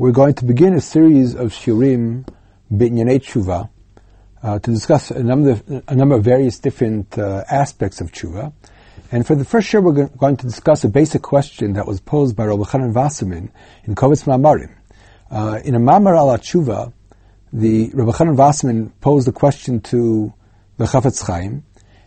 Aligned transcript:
we're 0.00 0.12
going 0.12 0.32
to 0.32 0.46
begin 0.46 0.72
a 0.72 0.80
series 0.80 1.34
of 1.34 1.52
shirim 1.52 2.26
b'inyanei 2.72 3.20
tshuva 3.20 3.68
uh, 4.42 4.58
to 4.58 4.70
discuss 4.70 5.10
a 5.10 5.22
number 5.22 5.50
of, 5.50 5.84
a 5.88 5.94
number 5.94 6.14
of 6.14 6.24
various 6.24 6.58
different 6.58 7.18
uh, 7.18 7.44
aspects 7.50 8.00
of 8.00 8.10
tshuva. 8.10 8.50
And 9.12 9.26
for 9.26 9.34
the 9.34 9.44
first 9.44 9.70
year, 9.70 9.82
we're 9.82 10.06
going 10.06 10.38
to 10.38 10.46
discuss 10.46 10.84
a 10.84 10.88
basic 10.88 11.20
question 11.20 11.74
that 11.74 11.86
was 11.86 12.00
posed 12.00 12.34
by 12.34 12.46
Rabbi 12.46 12.62
Chanan 12.62 12.94
Wasserman 12.94 13.52
in 13.84 13.94
Kovetz 13.94 14.24
Ma'amarim. 14.24 14.74
Uh, 15.30 15.60
in 15.66 15.74
a 15.74 15.78
Mamar 15.78 16.16
al 16.16 16.28
tshuva, 16.38 16.94
the 17.52 17.90
Rabbi 17.92 18.12
Chanan 18.12 18.36
Wasserman 18.36 18.94
posed 19.02 19.28
a 19.28 19.32
question 19.32 19.82
to 19.82 20.32
the 20.78 20.86
Chafetz 20.86 21.26
Chaim, 21.26 21.62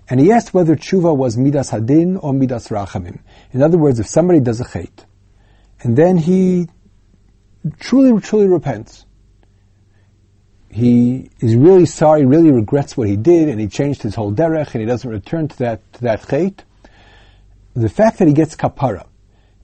and 0.10 0.20
he 0.20 0.32
asked 0.32 0.52
whether 0.52 0.76
tshuva 0.76 1.16
was 1.16 1.38
midas 1.38 1.70
hadin 1.70 2.18
or 2.24 2.34
midas 2.34 2.70
rachamim. 2.70 3.20
In 3.52 3.62
other 3.62 3.78
words, 3.78 4.00
if 4.00 4.08
somebody 4.08 4.40
does 4.40 4.60
a 4.62 4.66
chait, 4.66 5.06
and 5.84 5.96
then 5.96 6.18
he 6.18 6.70
truly, 7.80 8.20
truly 8.22 8.48
repents. 8.48 9.06
He 10.70 11.30
is 11.40 11.56
really 11.56 11.86
sorry, 11.86 12.26
really 12.26 12.52
regrets 12.52 12.98
what 12.98 13.08
he 13.08 13.16
did, 13.16 13.48
and 13.48 13.60
he 13.60 13.68
changed 13.68 14.02
his 14.02 14.16
whole 14.16 14.34
derech, 14.34 14.74
and 14.74 14.82
he 14.82 14.86
doesn't 14.86 15.10
return 15.10 15.48
to 15.48 15.58
that 15.60 15.94
to 15.94 16.02
that 16.02 16.22
chait. 16.24 16.60
The 17.76 17.90
fact 17.90 18.20
that 18.20 18.28
he 18.28 18.34
gets 18.34 18.56
kapara 18.56 19.08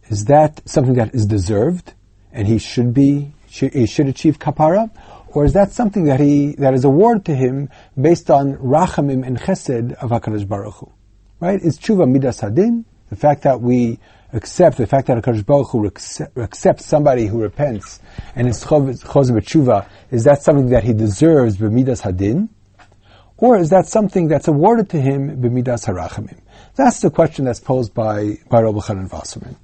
is 0.09 0.25
that 0.25 0.62
something 0.66 0.95
that 0.95 1.16
is 1.16 1.25
deserved, 1.25 1.94
and 2.31 2.48
he 2.48 2.59
should 2.59 2.94
be 2.94 3.34
he 3.48 3.88
should 3.88 4.08
achieve 4.08 4.38
kapara, 4.38 4.91
or 5.30 5.45
is 5.45 5.53
that 5.53 5.72
something 5.72 6.05
that 6.05 6.20
he 6.20 6.53
that 6.53 6.73
is 6.73 6.86
awarded 6.86 7.25
to 7.25 7.36
him 7.36 7.70
based 8.00 8.30
on 8.30 8.55
rachamim 8.58 9.25
and 9.25 9.39
chesed 9.39 9.94
of 9.94 10.11
Hakadosh 10.11 10.47
Baruch 10.47 10.75
Hu? 10.75 10.91
Right? 11.39 11.59
Is 11.59 11.80
tshuva 11.80 12.09
midas 12.09 12.41
hadin? 12.41 12.86
The 13.09 13.16
fact 13.16 13.44
that 13.44 13.61
we 13.61 13.97
accept 14.33 14.77
the 14.77 14.88
fact 14.88 15.07
that 15.07 15.23
HaKadosh 15.23 15.45
Baruch 15.45 15.69
Hu 15.69 16.41
accepts 16.41 16.85
somebody 16.85 17.25
who 17.25 17.41
repents 17.41 17.99
and 18.35 18.47
is 18.47 18.63
choz 18.63 19.03
b'tshuva, 19.03 19.88
is 20.11 20.23
that 20.25 20.41
something 20.44 20.69
that 20.69 20.83
he 20.83 20.94
deserves 20.94 21.58
b'midas 21.58 22.02
hadin? 22.02 22.50
Or 23.38 23.57
is 23.57 23.69
that 23.69 23.88
something 23.88 24.27
that's 24.27 24.47
awarded 24.47 24.89
to 24.91 25.02
him 25.02 25.41
b'midas 25.41 25.88
harachamim? 25.88 26.39
That's 26.75 27.00
the 27.00 27.09
question 27.09 27.45
that's 27.45 27.59
posed 27.59 27.94
by, 27.94 28.38
by 28.50 28.61
Rabbi 28.61 28.80
Chanan 28.80 29.11
Wasserman. 29.11 29.55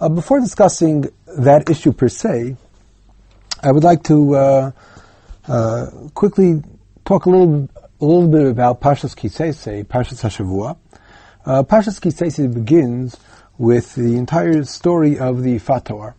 Uh, 0.00 0.08
before 0.08 0.40
discussing 0.40 1.06
that 1.38 1.68
issue 1.68 1.92
per 1.92 2.08
se, 2.08 2.56
I 3.62 3.72
would 3.72 3.84
like 3.84 4.04
to 4.04 4.34
uh, 4.36 4.70
uh, 5.46 5.86
quickly 6.14 6.62
talk 7.04 7.26
a 7.26 7.30
little, 7.30 7.68
a 8.00 8.04
little 8.04 8.28
bit 8.28 8.46
about 8.46 8.80
Parshas 8.80 9.16
Ki 9.16 9.28
Seitzei, 9.28 9.84
Parshas 9.84 10.22
Hashavua. 10.22 10.76
Uh, 11.44 11.62
Parshas 11.62 12.00
Ki 12.00 12.10
Seitzei 12.10 12.52
begins 12.52 13.16
with 13.58 13.94
the 13.96 14.16
entire 14.16 14.62
story 14.62 15.18
of 15.18 15.42
the 15.42 15.58
Fator. 15.58 16.14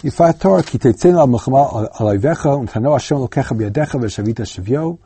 The 0.00 0.10
Fator, 0.10 0.62
ki 0.62 0.78
al 0.82 1.28
melchama 1.28 1.90
alayvecha, 1.92 2.66
untano 2.66 2.92
Hashem 2.92 3.18
lokecha 3.18 3.56
biyadecha 3.56 4.00
v'shavita 4.00 4.44
shavyo, 4.44 4.98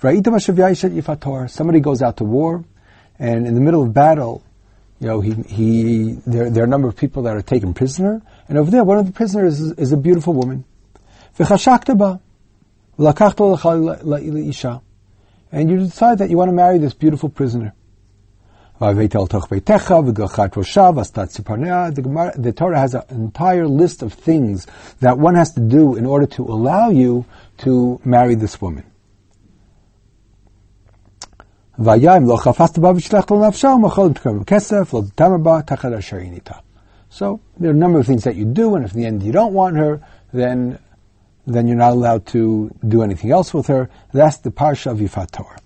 v'ra'ita 0.00 0.32
v'shavya 0.32 0.70
yishet 0.70 0.90
yifator. 0.98 1.50
Somebody 1.50 1.80
goes 1.80 2.00
out 2.00 2.16
to 2.16 2.24
war, 2.24 2.64
and 3.18 3.46
in 3.46 3.54
the 3.54 3.60
middle 3.60 3.82
of 3.82 3.92
battle, 3.92 4.42
you 4.98 5.08
know, 5.08 5.20
he, 5.20 5.34
he, 5.34 6.12
there, 6.26 6.48
there 6.48 6.62
are 6.62 6.66
a 6.66 6.70
number 6.70 6.88
of 6.88 6.96
people 6.96 7.24
that 7.24 7.36
are 7.36 7.42
taken 7.42 7.74
prisoner, 7.74 8.22
and 8.48 8.56
over 8.56 8.70
there, 8.70 8.82
one 8.82 8.96
of 8.98 9.06
the 9.06 9.12
prisoners 9.12 9.60
is, 9.60 9.72
is 9.72 9.92
a 9.92 9.96
beautiful 9.96 10.32
woman. 10.32 10.64
And 15.52 15.70
you 15.70 15.78
decide 15.78 16.18
that 16.18 16.30
you 16.30 16.38
want 16.38 16.48
to 16.48 16.54
marry 16.54 16.78
this 16.78 16.94
beautiful 16.94 17.28
prisoner. 17.28 17.74
The, 18.78 18.92
Torah 22.54 22.78
has 22.78 22.94
an 22.94 23.02
entire 23.10 23.66
list 23.66 24.02
of 24.02 24.12
things 24.12 24.66
that 25.00 25.16
one 25.16 25.34
has 25.34 25.54
to 25.54 25.60
do 25.60 25.96
in 25.96 26.04
order 26.04 26.26
to 26.26 26.42
allow 26.42 26.90
you 26.90 27.24
to 27.58 27.98
marry 28.04 28.34
this 28.34 28.60
woman. 28.60 28.84
So 37.08 37.40
there 37.58 37.70
are 37.70 37.72
a 37.72 37.76
number 37.76 37.98
of 37.98 38.06
things 38.06 38.24
that 38.24 38.36
you 38.36 38.44
do, 38.44 38.74
and 38.74 38.84
if 38.84 38.92
in 38.92 39.00
the 39.00 39.06
end 39.06 39.22
you 39.22 39.32
don't 39.32 39.54
want 39.54 39.76
her, 39.76 40.02
then 40.32 40.78
then 41.46 41.68
you're 41.68 41.76
not 41.76 41.92
allowed 41.92 42.26
to 42.26 42.70
do 42.86 43.02
anything 43.02 43.30
else 43.30 43.54
with 43.54 43.68
her. 43.68 43.88
That's 44.12 44.38
the 44.38 44.50
parsha 44.50 44.90
of 44.90 44.98
Yifat 44.98 45.30
Torah. 45.30 45.58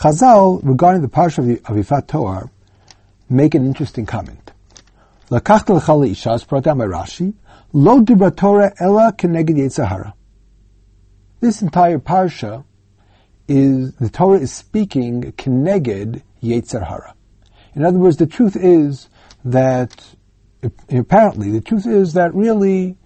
Chazal, 0.00 0.60
regarding 0.62 1.02
the 1.02 1.08
parsha 1.08 1.38
of, 1.38 1.46
the, 1.46 1.56
of 1.56 1.76
Ifat 1.76 2.06
Toar, 2.06 2.50
make 3.28 3.54
an 3.54 3.66
interesting 3.66 4.06
comment. 4.06 4.50
Lakachta 5.30 5.76
l'chal 5.76 6.10
isha, 6.10 6.30
as 6.30 6.44
brought 6.44 6.64
down 6.64 6.78
by 6.78 6.86
Rashi, 6.86 7.34
lo 7.74 8.00
dibra 8.00 8.34
Torah 8.34 8.72
ela 8.80 9.12
keneged 9.12 9.50
Yetzer 9.50 9.86
Hara. 9.86 10.14
This 11.40 11.60
entire 11.60 11.98
parsha 11.98 12.64
is, 13.46 13.92
the 13.96 14.08
Torah 14.08 14.38
is 14.38 14.54
speaking 14.54 15.32
keneged 15.32 16.22
Yetzer 16.42 16.86
Hara. 16.86 17.14
In 17.74 17.84
other 17.84 17.98
words, 17.98 18.16
the 18.16 18.26
truth 18.26 18.56
is 18.56 19.10
that, 19.44 20.02
apparently, 20.88 21.50
the 21.50 21.60
truth 21.60 21.86
is 21.86 22.14
that 22.14 22.34
really 22.34 22.96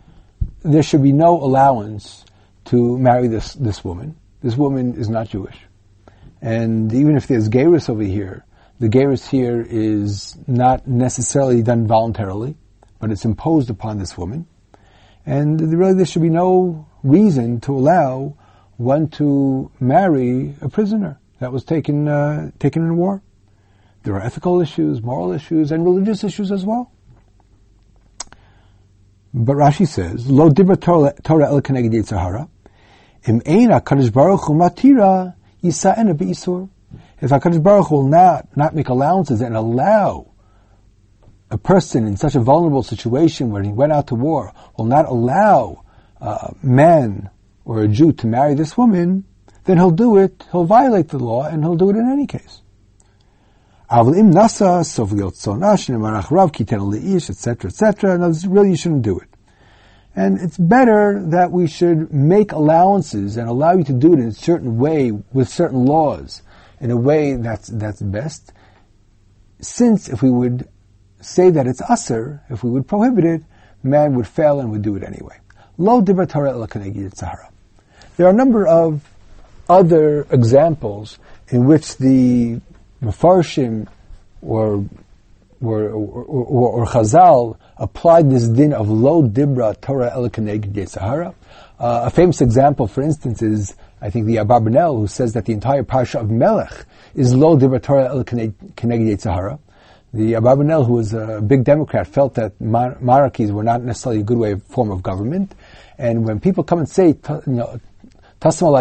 there 0.63 0.85
should 0.85 1.03
be 1.03 1.13
no 1.13 1.41
allowance 1.41 2.25
to 2.67 2.97
marry 2.99 3.27
this, 3.27 3.55
this 3.55 3.85
woman. 3.85 4.17
This 4.43 4.57
woman 4.57 4.95
is 4.95 5.09
not 5.09 5.29
Jewish. 5.31 5.59
And 6.45 6.93
even 6.93 7.17
if 7.17 7.27
there's 7.27 7.49
gerus 7.49 7.89
over 7.89 8.03
here, 8.03 8.45
the 8.79 8.91
gerus 8.91 9.27
here 9.27 9.67
is 9.67 10.37
not 10.47 10.87
necessarily 10.87 11.63
done 11.63 11.87
voluntarily, 11.87 12.59
but 13.01 13.11
it's 13.11 13.25
imposed 13.25 13.71
upon 13.71 13.97
this 13.97 14.19
woman. 14.19 14.47
And 15.25 15.59
really 15.73 15.95
there 15.95 16.05
should 16.05 16.21
be 16.21 16.29
no 16.29 16.87
reason 17.03 17.61
to 17.61 17.75
allow 17.75 18.37
one 18.77 19.09
to 19.13 19.71
marry 19.81 20.55
a 20.61 20.69
prisoner 20.69 21.19
that 21.39 21.51
was 21.51 21.65
taken, 21.65 22.09
uh, 22.09 22.51
taken 22.59 22.83
in 22.83 22.99
war. 22.99 23.23
There 24.03 24.15
are 24.15 24.21
ethical 24.21 24.61
issues, 24.61 25.01
moral 25.01 25.33
issues, 25.33 25.73
and 25.73 25.83
religious 25.83 26.25
issues 26.25 26.53
as 26.53 26.63
well. 26.67 26.93
But 29.33 29.57
Rashi 29.57 29.89
says, 29.89 30.31
Lo 30.31 30.51
dibra 30.51 30.79
Torah 30.79 31.47
el 31.47 31.63
keneged 31.63 31.95
Yetzer 31.95 32.21
Hara, 32.21 32.51
im 33.25 33.41
eina 33.41 33.83
kadosh 33.83 34.13
baruch 34.13 34.43
hu 34.43 34.53
matira 34.53 35.37
Yisa'ena 35.65 36.17
be'isur. 36.17 36.69
If 37.21 37.31
HaKadosh 37.31 37.63
Baruch 37.63 37.91
will 37.91 38.07
not, 38.07 38.57
not 38.57 38.75
make 38.75 38.89
allowances 38.89 39.41
and 39.41 39.57
allow 39.57 40.33
a 41.51 41.59
person 41.59 42.07
in 42.07 42.17
such 42.17 42.35
a 42.35 42.41
vulnerable 42.41 42.83
situation 42.83 43.51
where 43.51 43.63
he 43.63 43.73
went 43.73 43.93
out 43.93 44.09
to 44.09 44.15
war, 44.15 44.53
will 44.77 44.85
not 44.85 45.07
allow 45.07 45.85
uh, 46.21 46.51
a 46.63 46.67
man 46.67 47.31
or 47.65 47.83
a 47.83 47.89
Jew 47.89 48.13
to 48.13 48.27
marry 48.27 48.55
this 48.55 48.77
woman, 48.77 49.25
then 49.65 49.79
he'll 49.79 49.91
do 49.91 50.19
it, 50.19 50.45
he'll 50.53 50.65
violate 50.65 51.09
the 51.09 51.19
law, 51.19 51.47
and 51.47 51.65
he'll 51.65 51.77
do 51.77 51.91
it 51.91 51.97
in 51.97 52.11
any 52.11 52.27
case. 52.27 52.61
etc., 57.31 57.71
etc. 57.71 58.19
No, 58.19 58.33
really 58.49 58.71
you 58.71 58.77
shouldn't 58.77 59.03
do 59.03 59.19
it. 59.19 59.34
And 60.17 60.41
it's 60.41 60.57
better 60.57 61.21
that 61.27 61.51
we 61.51 61.67
should 61.67 62.13
make 62.13 62.53
allowances 62.53 63.37
and 63.37 63.49
allow 63.49 63.73
you 63.73 63.85
to 63.85 63.93
do 63.93 64.15
it 64.15 64.21
in 64.21 64.29
a 64.29 64.33
certain 64.33 64.79
way 64.79 65.11
with 65.11 65.49
certain 65.49 65.85
laws, 65.85 66.43
in 66.81 66.91
a 66.91 66.97
way 66.97 67.35
that's, 67.35 67.69
that's 67.69 68.01
best. 68.01 68.53
Since 69.61 70.09
if 70.09 70.23
we 70.23 70.31
would 70.31 70.69
say 71.21 71.51
that 71.51 71.67
it's 71.67 71.81
usser, 71.83 72.41
if 72.49 72.63
we 72.63 72.71
would 72.71 72.87
prohibit 72.87 73.25
it, 73.25 73.43
man 73.83 74.15
would 74.15 74.29
fail 74.29 74.61
and 74.61 74.71
would 74.71 74.83
do 74.83 74.95
it 74.97 75.03
anyway. 75.03 75.37
Lo 75.79 76.05
Sahara. 76.05 77.51
There 78.17 78.27
are 78.27 78.31
a 78.31 78.35
number 78.35 78.67
of 78.67 79.11
other 79.69 80.27
examples 80.31 81.19
in 81.49 81.67
which 81.67 81.97
the 81.97 82.61
Mefarshim 83.03 83.89
or 84.41 84.85
or, 85.65 85.89
or, 85.89 86.25
or, 86.25 86.69
or 86.71 86.87
Chazal 86.87 87.59
applied 87.77 88.31
this 88.31 88.49
din 88.49 88.73
of 88.73 88.89
lo 88.89 89.23
dibra 89.23 89.81
Torah 89.81 90.11
el 90.13 90.29
keneged 90.31 90.89
Sahara. 90.89 91.35
Uh, 91.79 92.03
a 92.05 92.11
famous 92.11 92.41
example, 92.41 92.87
for 92.87 93.03
instance, 93.03 93.43
is 93.43 93.75
I 94.01 94.11
think 94.11 94.27
the 94.27 94.37
Abarbanel 94.37 94.99
who 94.99 95.07
says 95.07 95.33
that 95.33 95.47
the 95.47 95.53
entire 95.53 95.83
parsha 95.83 96.21
of 96.21 96.31
Melech 96.31 96.87
is 97.15 97.35
lo 97.35 97.57
dibra 97.57 97.83
Torah 97.83 98.09
el 98.09 98.25
keneged 98.25 99.21
Sahara. 99.21 99.59
The 100.13 100.35
Abarbanel, 100.35 100.87
who 100.87 100.93
was 100.93 101.13
a 101.13 101.41
big 101.41 101.65
Democrat, 101.65 102.07
felt 102.07 102.35
that 102.35 102.61
monarchies 102.61 103.51
were 103.51 103.65
not 103.65 103.83
necessarily 103.83 104.21
a 104.21 104.25
good 104.25 104.39
way 104.39 104.53
of 104.53 104.63
form 104.63 104.93
of 104.93 105.03
government, 105.03 105.53
and 105.99 106.25
when 106.25 106.39
people 106.39 106.63
come 106.63 106.79
and 106.79 106.89
say, 106.89 107.09
you 107.09 107.43
know, 107.47 107.81
People 108.45 108.69
are 108.69 108.75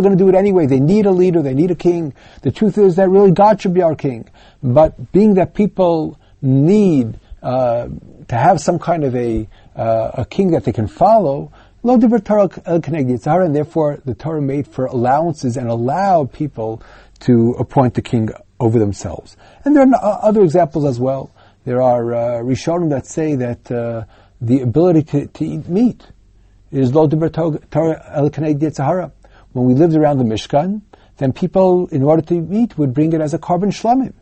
going 0.00 0.16
to 0.16 0.16
do 0.16 0.28
it 0.30 0.34
anyway. 0.34 0.64
They 0.64 0.80
need 0.80 1.04
a 1.04 1.10
leader. 1.10 1.42
They 1.42 1.52
need 1.52 1.70
a 1.70 1.74
king. 1.74 2.14
The 2.40 2.50
truth 2.50 2.78
is 2.78 2.96
that 2.96 3.10
really 3.10 3.30
God 3.30 3.60
should 3.60 3.74
be 3.74 3.82
our 3.82 3.94
king. 3.94 4.30
But 4.62 5.12
being 5.12 5.34
that 5.34 5.52
people 5.52 6.18
need 6.40 7.20
uh, 7.42 7.88
to 8.28 8.34
have 8.34 8.58
some 8.58 8.78
kind 8.78 9.04
of 9.04 9.14
a 9.14 9.46
uh, 9.76 10.22
a 10.22 10.24
king 10.24 10.52
that 10.52 10.64
they 10.64 10.72
can 10.72 10.86
follow, 10.86 11.52
and 11.82 12.02
therefore 13.54 13.98
the 14.02 14.14
Torah 14.14 14.40
made 14.40 14.66
for 14.66 14.86
allowances 14.86 15.58
and 15.58 15.68
allowed 15.68 16.32
people 16.32 16.82
to 17.20 17.50
appoint 17.58 17.92
the 17.92 18.00
king 18.00 18.30
over 18.58 18.78
themselves. 18.78 19.36
And 19.66 19.76
there 19.76 19.82
are 19.82 20.20
other 20.22 20.42
examples 20.42 20.86
as 20.86 20.98
well 20.98 21.30
There 21.64 21.80
are 21.80 22.14
uh, 22.14 22.18
Rishonim 22.42 22.90
that 22.90 23.06
say 23.06 23.36
that 23.36 23.70
uh, 23.70 24.04
the 24.40 24.60
ability 24.60 25.02
to, 25.02 25.26
to 25.26 25.44
eat 25.44 25.68
meat 25.68 26.06
is 26.70 26.94
lo 26.94 27.06
Torah 27.08 28.02
el. 28.12 29.12
When 29.52 29.66
we 29.66 29.74
lived 29.74 29.94
around 29.94 30.18
the 30.18 30.24
Mishkan, 30.24 30.82
then 31.18 31.32
people, 31.32 31.86
in 31.88 32.02
order 32.02 32.22
to 32.22 32.34
eat 32.34 32.48
meat, 32.48 32.76
would 32.76 32.92
bring 32.92 33.12
it 33.12 33.20
as 33.20 33.34
a 33.34 33.38
korban 33.38 33.68
shlamim. 33.68 34.12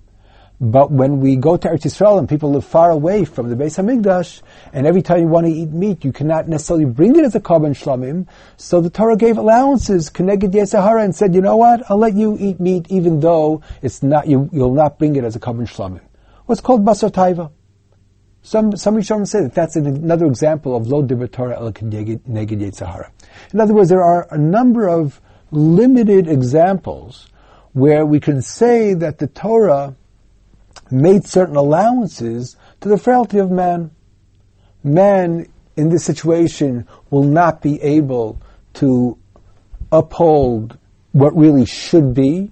But 0.61 0.93
when 0.93 1.19
we 1.19 1.35
go 1.35 1.57
to 1.57 1.69
Eretz 1.69 1.83
Yisrael 1.83 2.21
and 2.21 2.29
people 2.29 2.53
live 2.53 2.65
far 2.65 2.93
away 2.93 3.25
from 3.25 3.49
the 3.49 3.57
Beis 3.57 3.83
Hamikdash, 3.83 4.43
and 4.73 4.87
every 4.87 5.03
time 5.03 5.19
you 5.19 5.27
want 5.27 5.47
to 5.47 5.53
eat 5.53 5.71
meat, 5.71 6.05
you 6.05 6.13
cannot 6.13 6.47
necessarily 6.47 6.85
bring 6.85 7.17
it 7.17 7.25
as 7.25 7.35
a 7.35 7.41
korban 7.41 7.71
shlamim. 7.71 8.29
So 8.59 8.81
the 8.81 8.91
Torah 8.91 9.17
gave 9.17 9.39
allowances, 9.39 10.09
connected 10.09 10.53
Yesahara, 10.53 11.03
and 11.03 11.17
said, 11.17 11.35
you 11.35 11.41
know 11.41 11.57
what? 11.57 11.91
I'll 11.91 11.99
let 11.99 12.15
you 12.15 12.37
eat 12.39 12.61
meat 12.61 12.87
even 12.91 13.19
though 13.19 13.63
it's 13.81 14.05
not 14.05 14.29
you, 14.29 14.51
will 14.53 14.73
not 14.73 15.01
bring 15.01 15.17
it 15.17 15.25
as 15.25 15.35
a 15.35 15.41
korban 15.41 15.67
shlamim. 15.67 16.03
What's 16.47 16.61
called 16.61 16.85
basar 16.85 17.11
taiva. 17.11 17.51
Some 18.43 18.77
some 18.77 18.97
Rishonim 18.97 19.27
say 19.27 19.43
that 19.43 19.55
that's 19.55 19.77
another 19.77 20.27
example 20.27 20.75
of 20.75 20.89
lo 20.89 21.03
divrei 21.03 21.31
Torah 21.31 21.57
el 21.57 21.73
neged 21.73 22.75
Sahara. 22.75 23.13
In 23.53 23.61
other 23.61 23.73
words, 23.73 23.89
there 23.89 24.03
are 24.03 24.27
a 24.31 24.39
number 24.39 24.89
of 24.89 25.21
limited 25.53 26.27
examples 26.27 27.29
where 27.73 28.05
we 28.05 28.19
can 28.19 28.43
say 28.43 28.95
that 28.95 29.19
the 29.19 29.29
Torah 29.29 29.95
made 30.91 31.25
certain 31.25 31.57
allowances 31.57 32.57
to 32.81 32.89
the 32.89 32.99
frailty 32.99 33.39
of 33.39 33.51
man. 33.51 33.93
Man 34.83 35.47
in 35.77 35.89
this 35.89 36.05
situation 36.05 36.87
will 37.11 37.23
not 37.23 37.63
be 37.63 37.81
able 37.81 38.41
to 38.75 39.17
uphold 39.93 40.79
what 41.13 41.37
really 41.37 41.65
should 41.65 42.13
be, 42.13 42.51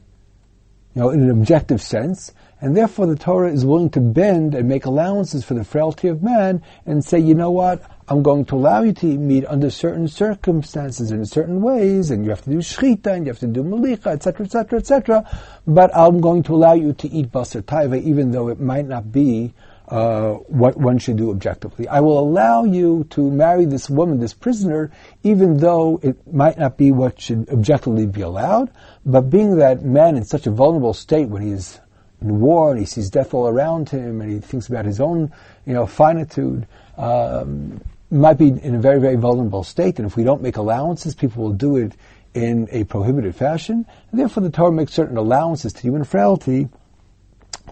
you 0.95 1.03
know, 1.03 1.11
in 1.11 1.23
an 1.23 1.31
objective 1.31 1.81
sense, 1.81 2.33
and 2.61 2.77
therefore 2.77 3.07
the 3.07 3.17
Torah 3.17 3.51
is 3.51 3.65
willing 3.65 3.91
to 3.91 4.01
bend 4.01 4.55
and 4.55 4.69
make 4.69 4.85
allowances 4.85 5.45
for 5.45 5.55
the 5.55 5.65
frailty 5.65 6.09
of 6.09 6.23
man 6.23 6.63
and 6.85 7.05
say, 7.05 7.19
you 7.19 7.35
know 7.35 7.51
what, 7.51 7.83
I'm 8.09 8.23
going 8.23 8.45
to 8.47 8.57
allow 8.57 8.83
you 8.83 8.93
to 8.93 9.07
eat 9.07 9.19
meat 9.19 9.45
under 9.47 9.71
certain 9.71 10.09
circumstances 10.09 11.13
in 11.13 11.25
certain 11.27 11.63
ways, 11.63 12.11
and 12.11 12.25
you 12.25 12.31
have 12.31 12.43
to 12.43 12.51
do 12.51 12.59
shchita, 12.59 13.07
and 13.07 13.25
you 13.25 13.31
have 13.31 13.39
to 13.39 13.47
do 13.47 13.63
malicha, 13.63 14.09
etc., 14.09 14.47
etc., 14.47 14.79
etc. 14.81 15.41
But 15.67 15.97
I'm 15.97 16.21
going 16.21 16.43
to 16.45 16.55
allow 16.55 16.73
you 16.73 16.93
to 16.93 17.09
eat 17.09 17.31
basar 17.31 17.63
taiva, 17.63 18.03
even 18.03 18.33
though 18.33 18.49
it 18.49 18.59
might 18.61 18.87
not 18.87 19.13
be 19.13 19.55
uh, 19.91 20.35
what 20.47 20.77
one 20.77 20.99
should 20.99 21.17
do 21.17 21.31
objectively. 21.31 21.89
I 21.89 22.01
will 22.01 22.19
allow 22.19 22.65
you 22.65 23.07
to 23.11 23.31
marry 23.31 23.65
this 23.65 23.91
woman, 23.91 24.21
this 24.21 24.35
prisoner, 24.35 24.91
even 25.23 25.59
though 25.59 25.99
it 26.03 26.33
might 26.33 26.59
not 26.59 26.77
be 26.77 26.93
what 26.93 27.21
should 27.21 27.49
objectively 27.49 28.07
be 28.07 28.21
allowed. 28.21 28.71
But 29.05 29.23
being 29.23 29.57
that 29.57 29.85
man 29.85 30.17
in 30.17 30.25
such 30.25 30.47
a 30.47 30.51
vulnerable 30.51 30.95
state 30.95 31.29
when 31.29 31.43
he's 31.43 31.81
in 32.21 32.41
war 32.41 32.71
and 32.71 32.79
he 32.79 32.87
sees 32.87 33.11
death 33.11 33.35
all 33.35 33.49
around 33.49 33.89
him 33.89 34.21
and 34.21 34.31
he 34.31 34.39
thinks 34.39 34.69
about 34.69 34.85
his 34.85 35.01
own, 35.01 35.33
you 35.67 35.73
know, 35.73 35.87
finitude, 35.87 36.67
um, 36.97 37.81
might 38.11 38.39
be 38.39 38.49
in 38.49 38.75
a 38.75 38.81
very, 38.81 39.01
very 39.01 39.17
vulnerable 39.17 39.65
state, 39.65 39.99
and 39.99 40.07
if 40.07 40.17
we 40.17 40.25
don't 40.25 40.43
make 40.43 40.57
allowances, 40.57 41.15
people 41.15 41.43
will 41.45 41.53
do 41.53 41.77
it 41.77 41.93
in 42.35 42.69
a 42.71 42.85
prohibited 42.85 43.35
fashion. 43.35 43.87
And 44.11 44.21
therefore, 44.21 44.43
the 44.43 44.51
Torah 44.51 44.73
makes 44.73 44.93
certain 44.93 45.17
allowances 45.17 45.73
to 45.73 45.83
human 45.83 46.05
frailty. 46.05 46.69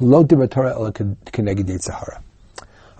Lo 0.00 0.24
Torah 0.24 0.92
Sahara. 1.78 2.22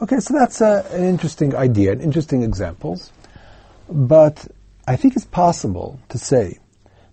Okay, 0.01 0.21
so 0.21 0.35
that's 0.35 0.61
uh, 0.61 0.89
an 0.93 1.05
interesting 1.05 1.55
idea, 1.55 1.93
an 1.93 2.01
interesting 2.01 2.43
examples. 2.43 3.13
But 3.89 4.47
I 4.87 4.97
think 4.97 5.17
it's 5.17 5.25
possible 5.25 5.99
to 6.09 6.19
say 6.19 6.59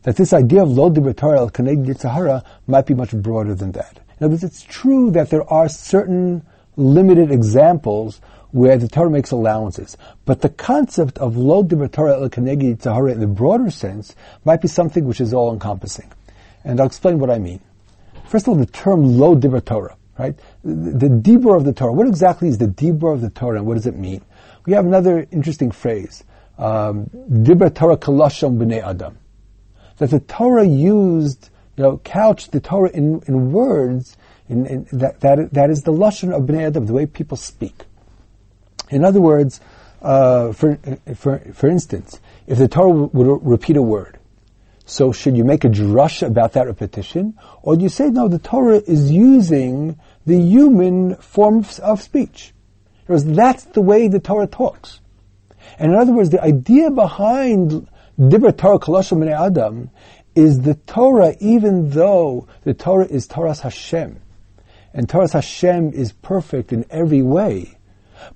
that 0.04 0.18
this 0.18 0.34
idea 0.34 0.64
of 0.64 0.70
lo 0.70 0.90
Torah 1.14 1.40
el 1.40 1.96
Sahara 1.96 2.44
might 2.68 2.86
be 2.86 2.94
much 2.94 3.12
broader 3.12 3.56
than 3.56 3.72
that. 3.74 4.00
In 4.20 4.26
other 4.26 4.34
words, 4.34 4.44
it's 4.44 4.62
true 4.62 5.12
that 5.12 5.30
there 5.30 5.52
are 5.52 5.68
certain 5.68 6.46
limited 6.78 7.32
examples 7.32 8.22
where 8.52 8.78
the 8.78 8.88
Torah 8.88 9.10
makes 9.10 9.32
allowances. 9.32 9.98
But 10.26 10.42
the 10.42 10.50
concept 10.50 11.18
of 11.18 11.36
lo 11.36 11.64
divrei 11.64 11.92
Torah 11.92 12.22
el 12.22 12.30
tzahara 12.30 13.12
in 13.12 13.20
the 13.20 13.28
broader 13.28 13.70
sense 13.70 14.16
might 14.46 14.62
be 14.62 14.68
something 14.68 15.06
which 15.06 15.20
is 15.20 15.34
all 15.34 15.52
encompassing. 15.52 16.12
And 16.64 16.80
I'll 16.80 16.88
explain 16.88 17.20
what 17.20 17.30
I 17.30 17.40
mean. 17.40 17.60
First 18.28 18.48
of 18.48 18.50
all, 18.50 18.56
the 18.56 18.66
term 18.66 19.18
lo 19.18 19.36
divrei 19.36 19.64
Torah, 19.64 19.96
right? 20.18 20.36
The, 20.64 20.92
the 20.92 21.08
dibur 21.08 21.56
of 21.56 21.64
the 21.64 21.74
Torah. 21.74 21.94
What 21.94 22.08
exactly 22.08 22.48
is 22.48 22.58
the 22.58 22.68
dibur 22.68 23.14
of 23.14 23.22
the 23.22 23.30
Torah 23.30 23.58
and 23.58 23.68
what 23.68 23.76
does 23.76 23.86
it 23.86 23.96
mean? 23.96 24.24
We 24.66 24.74
have 24.74 24.86
another 24.86 25.28
interesting 25.32 25.72
phrase, 25.72 26.24
um, 26.58 27.10
dibur 27.30 27.74
Torah 27.74 27.98
kalashon 27.98 28.58
b'nei 28.58 28.84
adam. 28.84 29.18
That 29.98 30.10
the 30.10 30.20
Torah 30.20 30.66
used, 30.66 31.50
you 31.78 31.84
know, 31.84 31.98
couched 32.00 32.52
the 32.52 32.60
Torah 32.60 32.90
in, 32.90 33.22
in 33.28 33.52
words, 33.52 34.18
in, 34.50 34.66
in, 34.66 34.88
that, 34.92 35.22
that, 35.22 35.54
that 35.54 35.70
is 35.70 35.84
the 35.84 35.94
lashon 35.94 36.36
of 36.36 36.44
b'nei 36.44 36.68
adam, 36.68 36.88
the 36.88 36.94
way 36.94 37.06
people 37.06 37.38
speak. 37.38 37.86
In 38.90 39.06
other 39.06 39.22
words, 39.22 39.62
uh, 40.02 40.52
for, 40.52 40.78
for, 41.16 41.40
for 41.54 41.68
instance, 41.68 42.20
if 42.48 42.58
the 42.58 42.68
Torah 42.68 42.92
would 42.92 43.40
repeat 43.44 43.78
a 43.78 43.82
word, 43.82 44.20
so 44.86 45.12
should 45.12 45.36
you 45.36 45.44
make 45.44 45.64
a 45.64 45.70
drush 45.70 46.26
about 46.26 46.54
that 46.54 46.68
repetition? 46.68 47.38
Or 47.64 47.76
do 47.76 47.84
you 47.84 47.90
say, 47.90 48.10
no, 48.10 48.28
the 48.28 48.40
Torah 48.40 48.78
is 48.78 49.12
using 49.12 50.00
the 50.26 50.40
human 50.40 51.16
forms 51.16 51.80
of 51.80 52.04
speech? 52.04 52.54
Because 53.02 53.26
that's 53.26 53.64
the 53.66 53.82
way 53.82 54.08
the 54.08 54.20
Torah 54.20 54.48
talks. 54.48 55.00
And 55.80 55.92
in 55.92 55.98
other 55.98 56.14
words, 56.14 56.30
the 56.30 56.42
idea 56.42 56.92
behind 56.92 57.88
Dibra 58.20 58.56
Torah 58.56 58.80
Koloshim 58.80 59.28
Adam 59.28 59.90
is 60.36 60.62
the 60.62 60.76
Torah, 60.76 61.36
even 61.40 61.90
though 61.90 62.48
the 62.64 62.74
Torah 62.74 63.06
is 63.06 63.26
Torah's 63.26 63.62
Hashem, 63.62 64.22
and 64.94 65.10
Torah's 65.10 65.34
Hashem 65.34 65.94
is 65.94 66.14
perfect 66.14 66.72
in 66.72 66.86
every 66.90 67.22
way, 67.22 67.78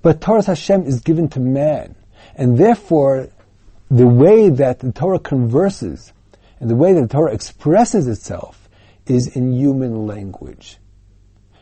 but 0.02 0.20
Torah 0.20 0.44
Hashem 0.44 0.84
is 0.84 1.00
given 1.00 1.28
to 1.30 1.40
man. 1.40 1.94
And 2.34 2.58
therefore, 2.58 3.28
the 3.90 4.06
way 4.06 4.50
that 4.50 4.80
the 4.80 4.92
Torah 4.92 5.18
converses 5.18 6.12
and 6.60 6.70
the 6.70 6.76
way 6.76 6.92
that 6.92 7.00
the 7.00 7.08
Torah 7.08 7.32
expresses 7.32 8.06
itself 8.06 8.68
is 9.06 9.34
in 9.34 9.52
human 9.52 10.06
language. 10.06 10.78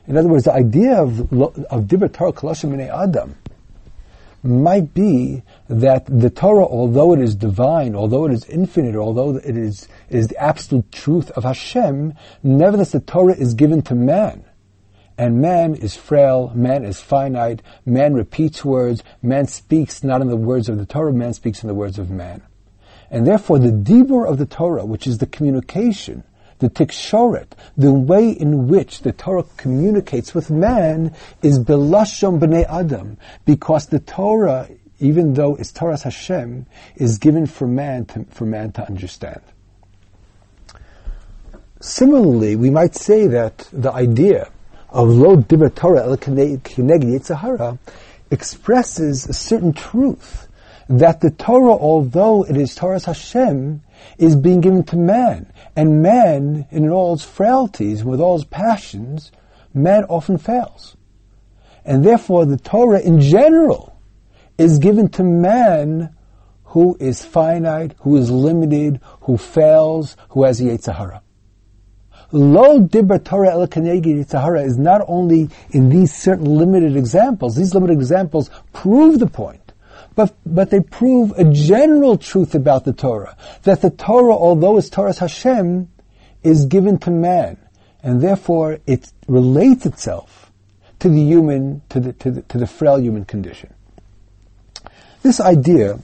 In 0.06 0.16
other 0.16 0.28
words, 0.28 0.44
the 0.44 0.52
idea 0.52 1.00
of, 1.00 1.32
of 1.32 1.86
Dibber 1.86 2.08
Torah 2.08 2.32
Koloshim 2.32 2.78
Adam 2.88 3.36
might 4.42 4.94
be 4.94 5.42
that 5.68 6.06
the 6.06 6.30
Torah, 6.30 6.64
although 6.64 7.12
it 7.12 7.20
is 7.20 7.34
divine, 7.34 7.94
although 7.94 8.26
it 8.26 8.32
is 8.32 8.44
infinite, 8.46 8.96
although 8.96 9.36
it 9.36 9.56
is, 9.56 9.88
it 10.08 10.16
is 10.16 10.28
the 10.28 10.36
absolute 10.38 10.90
truth 10.92 11.30
of 11.32 11.44
Hashem, 11.44 12.14
nevertheless 12.42 12.92
the 12.92 13.00
Torah 13.00 13.34
is 13.34 13.54
given 13.54 13.82
to 13.82 13.94
man. 13.94 14.44
And 15.16 15.42
man 15.42 15.74
is 15.74 15.96
frail, 15.96 16.52
man 16.54 16.84
is 16.84 17.00
finite, 17.00 17.62
man 17.84 18.14
repeats 18.14 18.64
words, 18.64 19.02
man 19.20 19.46
speaks 19.48 20.04
not 20.04 20.20
in 20.20 20.28
the 20.28 20.36
words 20.36 20.68
of 20.68 20.78
the 20.78 20.86
Torah, 20.86 21.12
man 21.12 21.34
speaks 21.34 21.62
in 21.62 21.68
the 21.68 21.74
words 21.74 21.98
of 21.98 22.08
man. 22.08 22.42
And 23.10 23.26
therefore 23.26 23.58
the 23.58 23.72
dibur 23.72 24.28
of 24.28 24.38
the 24.38 24.46
Torah, 24.46 24.84
which 24.84 25.06
is 25.06 25.18
the 25.18 25.26
communication, 25.26 26.24
the 26.58 26.68
tikshoret, 26.68 27.52
the 27.76 27.92
way 27.92 28.30
in 28.30 28.68
which 28.68 29.00
the 29.00 29.12
Torah 29.12 29.44
communicates 29.56 30.34
with 30.34 30.50
man 30.50 31.14
is 31.42 31.58
belashon 31.58 32.38
b'nei 32.38 32.66
adam, 32.68 33.16
because 33.44 33.86
the 33.86 34.00
Torah, 34.00 34.68
even 34.98 35.34
though 35.34 35.54
it's 35.54 35.72
Torah 35.72 35.98
Hashem, 35.98 36.66
is 36.96 37.18
given 37.18 37.46
for 37.46 37.66
man 37.66 38.04
to, 38.06 38.24
for 38.24 38.44
man 38.44 38.72
to 38.72 38.86
understand. 38.86 39.40
Similarly, 41.80 42.56
we 42.56 42.70
might 42.70 42.96
say 42.96 43.28
that 43.28 43.68
the 43.72 43.92
idea 43.92 44.50
of 44.90 45.08
lo 45.08 45.36
dibur 45.36 45.72
Torah 45.74 46.02
el 46.02 46.16
Yetzer 46.16 47.36
Hara 47.36 47.78
expresses 48.30 49.26
a 49.28 49.32
certain 49.32 49.72
truth 49.72 50.47
that 50.88 51.20
the 51.20 51.30
Torah, 51.30 51.76
although 51.76 52.44
it 52.44 52.56
is 52.56 52.74
Torah's 52.74 53.04
Hashem, 53.04 53.82
is 54.16 54.36
being 54.36 54.60
given 54.60 54.84
to 54.84 54.96
man. 54.96 55.52
And 55.76 56.02
man, 56.02 56.66
in 56.70 56.88
all 56.88 57.14
its 57.14 57.24
frailties, 57.24 58.04
with 58.04 58.20
all 58.20 58.36
its 58.36 58.44
passions, 58.44 59.30
man 59.74 60.04
often 60.04 60.38
fails. 60.38 60.96
And 61.84 62.04
therefore 62.04 62.46
the 62.46 62.56
Torah 62.56 63.00
in 63.00 63.20
general 63.20 63.98
is 64.56 64.78
given 64.78 65.08
to 65.10 65.22
man 65.22 66.14
who 66.64 66.96
is 67.00 67.24
finite, 67.24 67.94
who 68.00 68.16
is 68.16 68.30
limited, 68.30 69.00
who 69.22 69.38
fails, 69.38 70.16
who 70.30 70.44
has 70.44 70.58
the 70.58 70.66
Yetzer 70.66 70.94
Hara. 70.94 71.22
Lo 72.30 72.78
dibber 72.80 73.18
Torah 73.18 73.52
el 73.52 73.66
Yetzer 73.66 74.40
Hara 74.40 74.62
is 74.62 74.76
not 74.76 75.02
only 75.08 75.48
in 75.70 75.88
these 75.88 76.12
certain 76.14 76.44
limited 76.44 76.94
examples, 76.94 77.56
these 77.56 77.74
limited 77.74 77.94
examples 77.94 78.50
prove 78.74 79.18
the 79.18 79.26
point, 79.26 79.67
but, 80.18 80.36
but 80.44 80.70
they 80.70 80.80
prove 80.80 81.30
a 81.38 81.44
general 81.44 82.18
truth 82.18 82.56
about 82.56 82.84
the 82.84 82.92
Torah, 82.92 83.36
that 83.62 83.82
the 83.82 83.90
Torah, 83.90 84.34
although 84.34 84.76
it's 84.76 84.90
Torah's 84.90 85.20
Hashem, 85.20 85.88
is 86.42 86.64
given 86.64 86.98
to 86.98 87.12
man, 87.12 87.56
and 88.02 88.20
therefore 88.20 88.80
it 88.84 89.12
relates 89.28 89.86
itself 89.86 90.50
to 90.98 91.08
the 91.08 91.20
human, 91.20 91.82
to 91.90 92.00
the, 92.00 92.12
to 92.14 92.32
the, 92.32 92.42
to 92.42 92.58
the 92.58 92.66
frail 92.66 92.98
human 93.00 93.26
condition. 93.26 93.72
This 95.22 95.38
idea 95.38 96.00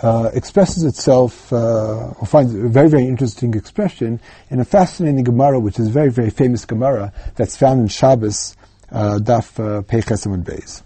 uh, 0.00 0.30
expresses 0.32 0.84
itself, 0.84 1.52
uh, 1.52 2.14
or 2.18 2.26
finds 2.26 2.54
a 2.54 2.68
very, 2.68 2.88
very 2.88 3.04
interesting 3.04 3.52
expression 3.52 4.18
in 4.48 4.60
a 4.60 4.64
fascinating 4.64 5.24
Gemara, 5.24 5.60
which 5.60 5.78
is 5.78 5.88
a 5.88 5.92
very, 5.92 6.10
very 6.10 6.30
famous 6.30 6.64
Gemara 6.64 7.12
that's 7.36 7.58
found 7.58 7.82
in 7.82 7.88
Shabbos, 7.88 8.56
uh, 8.90 9.18
Daf 9.22 9.60
uh, 9.60 9.82
Pechesim 9.82 10.42
Beis. 10.42 10.82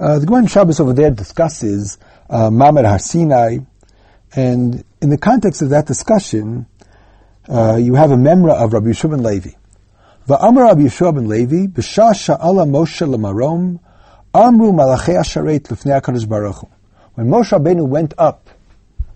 Uh, 0.00 0.20
the 0.20 0.26
Gemara 0.26 0.46
Shabbos 0.48 0.78
over 0.78 0.92
there 0.92 1.10
discusses 1.10 1.98
uh, 2.30 2.50
Mamad 2.50 2.86
Har 2.86 3.66
and 4.36 4.84
in 5.00 5.10
the 5.10 5.18
context 5.18 5.60
of 5.60 5.70
that 5.70 5.86
discussion, 5.86 6.66
uh, 7.48 7.76
you 7.80 7.94
have 7.94 8.12
a 8.12 8.16
memra 8.16 8.52
of 8.62 8.72
Rabbi 8.72 8.88
Yehoshua 8.88 9.10
ben 9.10 9.22
Levi. 9.24 9.50
Va'amar 10.28 10.68
Rabbi 10.68 10.82
Yehoshua 10.82 11.14
ben 11.14 11.28
Levi, 11.28 11.66
b'shah 11.66 12.12
sha'ala 12.12 12.68
Moshe 12.68 13.08
l'marom, 13.08 13.80
amru 14.32 14.70
malachei 14.70 15.18
asharet 15.18 15.68
l'fnei 15.68 16.00
HaKadosh 16.00 16.28
Baruch. 16.28 16.68
When 17.14 17.26
Moshe 17.26 17.58
Rabbeinu 17.58 17.88
went 17.88 18.14
up 18.18 18.50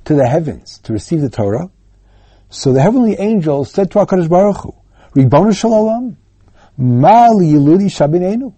to 0.06 0.14
the 0.14 0.26
heavens 0.26 0.78
to 0.78 0.92
receive 0.92 1.20
the 1.20 1.30
Torah, 1.30 1.70
so 2.48 2.72
the 2.72 2.82
heavenly 2.82 3.14
angels 3.20 3.70
said 3.70 3.90
to 3.92 3.98
HaKadosh 3.98 4.28
Baruch 4.28 4.62
Hu, 4.62 4.74
Ribbonu 5.14 5.56
Shalom, 5.56 6.16
Ma 6.76 7.28
liyiludi 7.28 7.86
shabinenu. 7.86 8.52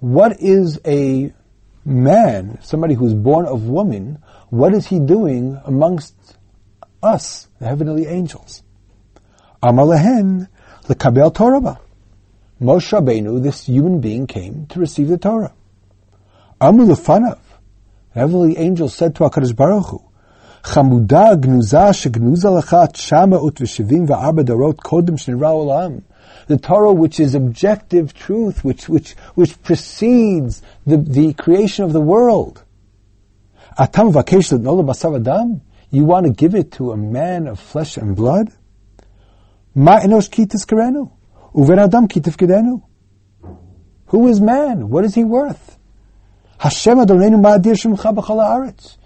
What 0.00 0.40
is 0.40 0.80
a 0.86 1.32
man, 1.84 2.58
somebody 2.62 2.94
who's 2.94 3.14
born 3.14 3.46
of 3.46 3.64
woman, 3.64 4.22
what 4.48 4.72
is 4.72 4.86
he 4.86 5.00
doing 5.00 5.60
amongst 5.64 6.14
us, 7.02 7.48
the 7.58 7.66
heavenly 7.66 8.06
angels? 8.06 8.62
Amar 9.60 9.86
lehen 9.86 10.48
lekabel 10.84 11.34
Torah. 11.34 11.80
Moshe 12.60 12.92
Rabbeinu, 12.92 13.42
this 13.42 13.66
human 13.66 14.00
being, 14.00 14.26
came 14.26 14.66
to 14.66 14.78
receive 14.78 15.08
the 15.08 15.18
Torah. 15.18 15.52
Amru 16.60 16.86
lefanav. 16.86 17.38
The 18.14 18.20
heavenly 18.20 18.56
angel 18.56 18.88
said 18.88 19.16
to 19.16 19.24
HaKadosh 19.24 19.54
Baruch 19.54 19.86
Hu, 19.86 20.02
Chamuda 20.62 21.40
gnuza 21.40 21.90
shegnuza 21.92 22.60
lachat 22.60 22.96
shama 22.96 23.36
ut 23.36 23.56
v'shivim 23.56 24.06
v'arba 24.06 24.44
darot 24.44 24.76
kodem 24.76 25.16
shnira 25.16 25.50
olam 25.50 26.02
the 26.46 26.56
Torah 26.56 26.92
which 26.92 27.20
is 27.20 27.34
objective 27.34 28.14
truth, 28.14 28.64
which, 28.64 28.88
which, 28.88 29.12
which 29.34 29.60
precedes 29.62 30.62
the, 30.86 30.96
the 30.96 31.32
creation 31.34 31.84
of 31.84 31.92
the 31.92 32.00
world. 32.00 32.62
Atam 33.78 34.12
vakesh 34.12 34.52
adam. 35.26 35.60
You 35.90 36.04
want 36.04 36.26
to 36.26 36.32
give 36.32 36.54
it 36.54 36.72
to 36.72 36.92
a 36.92 36.96
man 36.96 37.46
of 37.46 37.58
flesh 37.58 37.96
and 37.96 38.14
blood? 38.14 38.52
Ma 39.74 40.00
enosh 40.00 40.28
kitis 40.28 40.66
kerenu. 40.66 41.10
Uven 41.54 41.78
adam 41.78 42.08
kitif 42.08 42.36
kedenu. 42.36 42.82
Who 44.08 44.28
is 44.28 44.40
man? 44.40 44.88
What 44.88 45.04
is 45.04 45.14
he 45.14 45.24
worth? 45.24 45.78
Hashem 46.58 46.98
Adonenu 46.98 47.40
ma'adir 47.40 47.74
shemcha 47.74 48.14
b'chol 48.14 48.42
haaretz. 48.44 48.96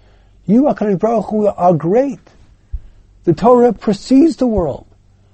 You, 0.45 0.63
HaKadosh 0.63 0.99
Baruch 0.99 1.25
Hu, 1.29 1.47
are 1.47 1.73
great. 1.73 2.19
The 3.23 3.33
Torah 3.33 3.73
precedes 3.73 4.37
the 4.37 4.47
world. 4.47 4.87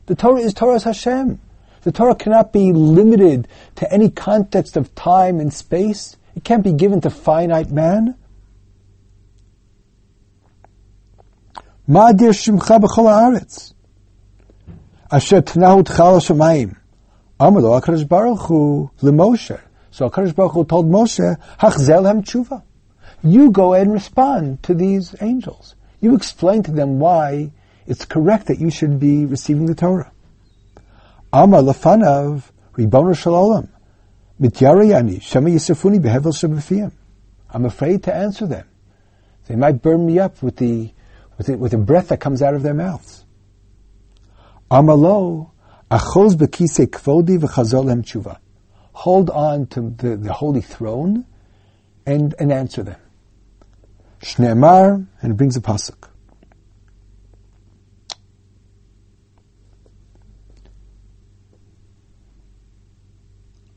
The 0.05 0.15
Torah 0.15 0.41
is 0.41 0.53
Torah's 0.53 0.84
Hashem. 0.84 1.39
The 1.81 1.91
Torah 1.91 2.15
cannot 2.15 2.51
be 2.51 2.74
limited 2.74 3.48
to 3.75 3.91
any 3.91 4.09
context 4.09 4.75
of 4.75 4.93
time 4.95 5.39
and 5.39 5.53
space. 5.53 6.17
It 6.36 6.43
can't 6.43 6.63
be 6.63 6.74
given 6.74 7.01
to 7.01 7.09
finite 7.09 7.71
man. 7.71 8.15
Haaretz. 11.89 13.74
Asher. 15.12 15.41
So 19.91 20.09
HaKadosh 20.09 20.36
Baruch 20.36 20.53
Hu 20.53 20.65
told 20.65 20.86
Moshe, 20.89 21.38
Hachzel 21.59 22.05
hem 22.05 22.24
tshuva. 22.24 22.63
You 23.24 23.51
go 23.51 23.74
and 23.74 23.91
respond 23.91 24.62
to 24.63 24.74
these 24.74 25.15
angels. 25.21 25.75
You 26.00 26.15
explain 26.15 26.63
to 26.63 26.71
them 26.71 27.00
why 27.00 27.51
it's 27.88 28.05
correct 28.05 28.48
that 28.48 28.59
you 28.59 28.69
should 28.69 29.00
be 29.00 29.25
receiving 29.25 29.65
the 29.65 29.75
Torah. 29.75 30.12
Amar 31.31 31.62
lefanav 31.62 32.43
ribono 32.74 33.15
shalom 33.15 33.69
mityarayani 34.41 35.21
shema 35.21 35.50
yisafuni 35.50 36.00
behevel 36.00 36.33
shebefiyim. 36.33 36.91
I'm 37.51 37.65
afraid 37.65 38.03
to 38.03 38.15
answer 38.15 38.48
them. 38.48 38.67
They 39.48 39.55
might 39.55 39.81
burn 39.81 40.05
me 40.05 40.19
up 40.19 40.41
with 40.41 40.57
the 40.57 40.91
with 41.38 41.48
the, 41.48 41.57
with 41.57 41.71
the 41.71 41.77
breath 41.77 42.09
that 42.09 42.19
comes 42.19 42.41
out 42.41 42.53
of 42.53 42.63
their 42.63 42.74
mouths. 42.74 43.25
Amalo 44.71 45.51
achoz 45.89 46.36
bekise 46.36 46.88
kvodi 46.88 47.38
v'chazol 47.38 47.89
hem 47.89 48.03
tshuva. 48.03 48.39
Hold 48.93 49.29
on 49.29 49.67
to 49.67 49.81
the, 49.91 50.17
the 50.17 50.33
holy 50.33 50.62
throne 50.62 51.25
and, 52.05 52.36
and 52.39 52.51
answer 52.51 52.83
them. 52.83 53.00
Shneemar, 54.19 55.07
and 55.21 55.31
it 55.31 55.36
brings 55.36 55.55
a 55.55 55.62
pasuk. 55.62 56.08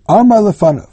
Amar 0.09 0.39
lefanov. 0.39 0.91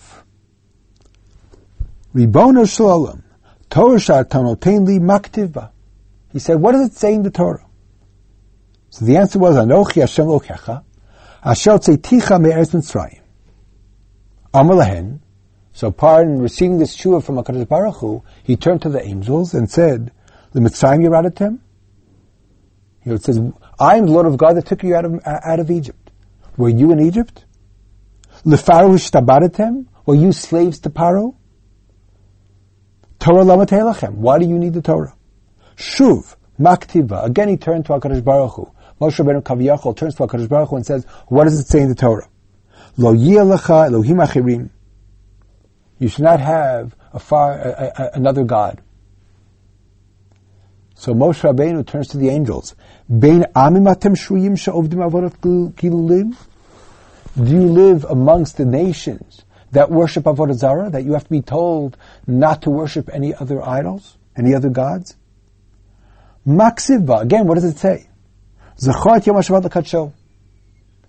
Ribono 2.13 2.69
shalom. 2.69 3.23
Torah 3.69 3.99
shar 3.99 4.23
li 4.23 4.99
maktivba. 4.99 5.71
He 6.31 6.39
said, 6.39 6.55
what 6.55 6.73
does 6.73 6.89
it 6.89 6.93
say 6.93 7.13
in 7.13 7.23
the 7.23 7.31
Torah? 7.31 7.65
So 8.89 9.05
the 9.05 9.17
answer 9.17 9.39
was, 9.39 9.55
Anochi 9.55 10.01
Hashem 10.01 10.25
lokecha, 10.25 10.83
asher 11.43 11.71
tzeticha 11.71 12.41
me'eretz 12.41 12.73
Mitzrayim. 12.73 13.21
Amar 14.53 14.75
lehen. 14.75 15.19
So 15.73 15.91
pardon, 15.91 16.41
receiving 16.41 16.79
this 16.79 16.93
shua 16.93 17.21
from 17.21 17.35
HaKadosh 17.35 17.67
Baruch 17.67 17.95
Hu, 17.97 18.23
he 18.43 18.55
turned 18.55 18.81
to 18.81 18.89
the 18.89 19.03
angels 19.03 19.53
and 19.53 19.69
said, 19.69 20.11
the 20.51 20.59
Mitzrayim 20.59 21.07
Yeradatem? 21.07 21.59
You 23.05 23.11
know, 23.11 23.13
it 23.13 23.23
says, 23.23 23.39
I 23.79 23.97
am 23.97 24.07
the 24.07 24.11
Lord 24.11 24.25
of 24.25 24.37
God 24.37 24.53
that 24.57 24.65
took 24.65 24.83
you 24.83 24.95
out 24.95 25.05
of, 25.05 25.21
out 25.25 25.59
of 25.59 25.71
Egypt. 25.71 26.11
Were 26.57 26.69
you 26.69 26.91
in 26.91 26.99
Egypt? 26.99 27.45
Lefaru 28.45 28.97
shtabaratem? 28.97 29.85
Were 30.05 30.15
you 30.15 30.31
slaves 30.31 30.79
to 30.79 30.89
Paro? 30.89 31.35
Torah 33.19 33.43
lamateilachem. 33.43 34.13
Why 34.15 34.39
do 34.39 34.47
you 34.47 34.57
need 34.57 34.73
the 34.73 34.81
Torah? 34.81 35.13
Shuv, 35.75 36.35
maktiva. 36.59 37.25
Again 37.25 37.49
he 37.49 37.57
turned 37.57 37.85
to 37.85 37.93
HaKadosh 37.93 38.23
Baruch 38.23 38.53
Hu. 38.53 38.71
Moshe 39.01 39.23
Rabbeinu 39.23 39.43
Kaviyachol 39.43 39.95
turns 39.95 40.15
to 40.15 40.23
HaKadosh 40.23 40.49
Baruch 40.49 40.69
Hu 40.69 40.75
and 40.77 40.85
says, 40.85 41.05
what 41.27 41.43
does 41.45 41.59
it 41.59 41.67
say 41.67 41.81
in 41.81 41.89
the 41.89 41.95
Torah? 41.95 42.27
Lo 42.97 43.13
lecha 43.13 43.87
Elohim 43.87 44.17
achirim. 44.17 44.69
You 45.99 46.07
should 46.07 46.23
not 46.23 46.39
have 46.39 46.95
a 47.13 47.19
far, 47.19 47.53
a, 47.53 47.93
a, 47.97 48.09
another 48.13 48.43
God. 48.43 48.81
So 50.95 51.13
Moshe 51.13 51.41
Rabbeinu 51.41 51.85
turns 51.85 52.09
to 52.09 52.17
the 52.17 52.29
angels. 52.29 52.75
Bein 53.07 53.45
amim 53.55 53.93
atem 53.93 54.15
shuyim 54.15 54.57
she'ovdim 54.57 55.09
avodat 55.09 55.37
gilulim? 55.73 56.35
Do 57.43 57.53
you 57.53 57.67
live 57.67 58.03
amongst 58.03 58.57
the 58.57 58.65
nations 58.65 59.45
that 59.71 59.89
worship 59.89 60.25
Avodah 60.25 60.55
Zarah, 60.55 60.89
that 60.89 61.05
you 61.05 61.13
have 61.13 61.23
to 61.23 61.29
be 61.29 61.41
told 61.41 61.95
not 62.27 62.63
to 62.63 62.69
worship 62.69 63.09
any 63.13 63.33
other 63.33 63.65
idols, 63.65 64.17
any 64.35 64.53
other 64.53 64.69
gods? 64.69 65.15
Maksivba, 66.45 67.21
again, 67.21 67.47
what 67.47 67.55
does 67.55 67.63
it 67.63 67.77
say? 67.77 68.09
Zachot 68.77 69.25
Yom 69.25 69.37
HaShabbat 69.37 70.13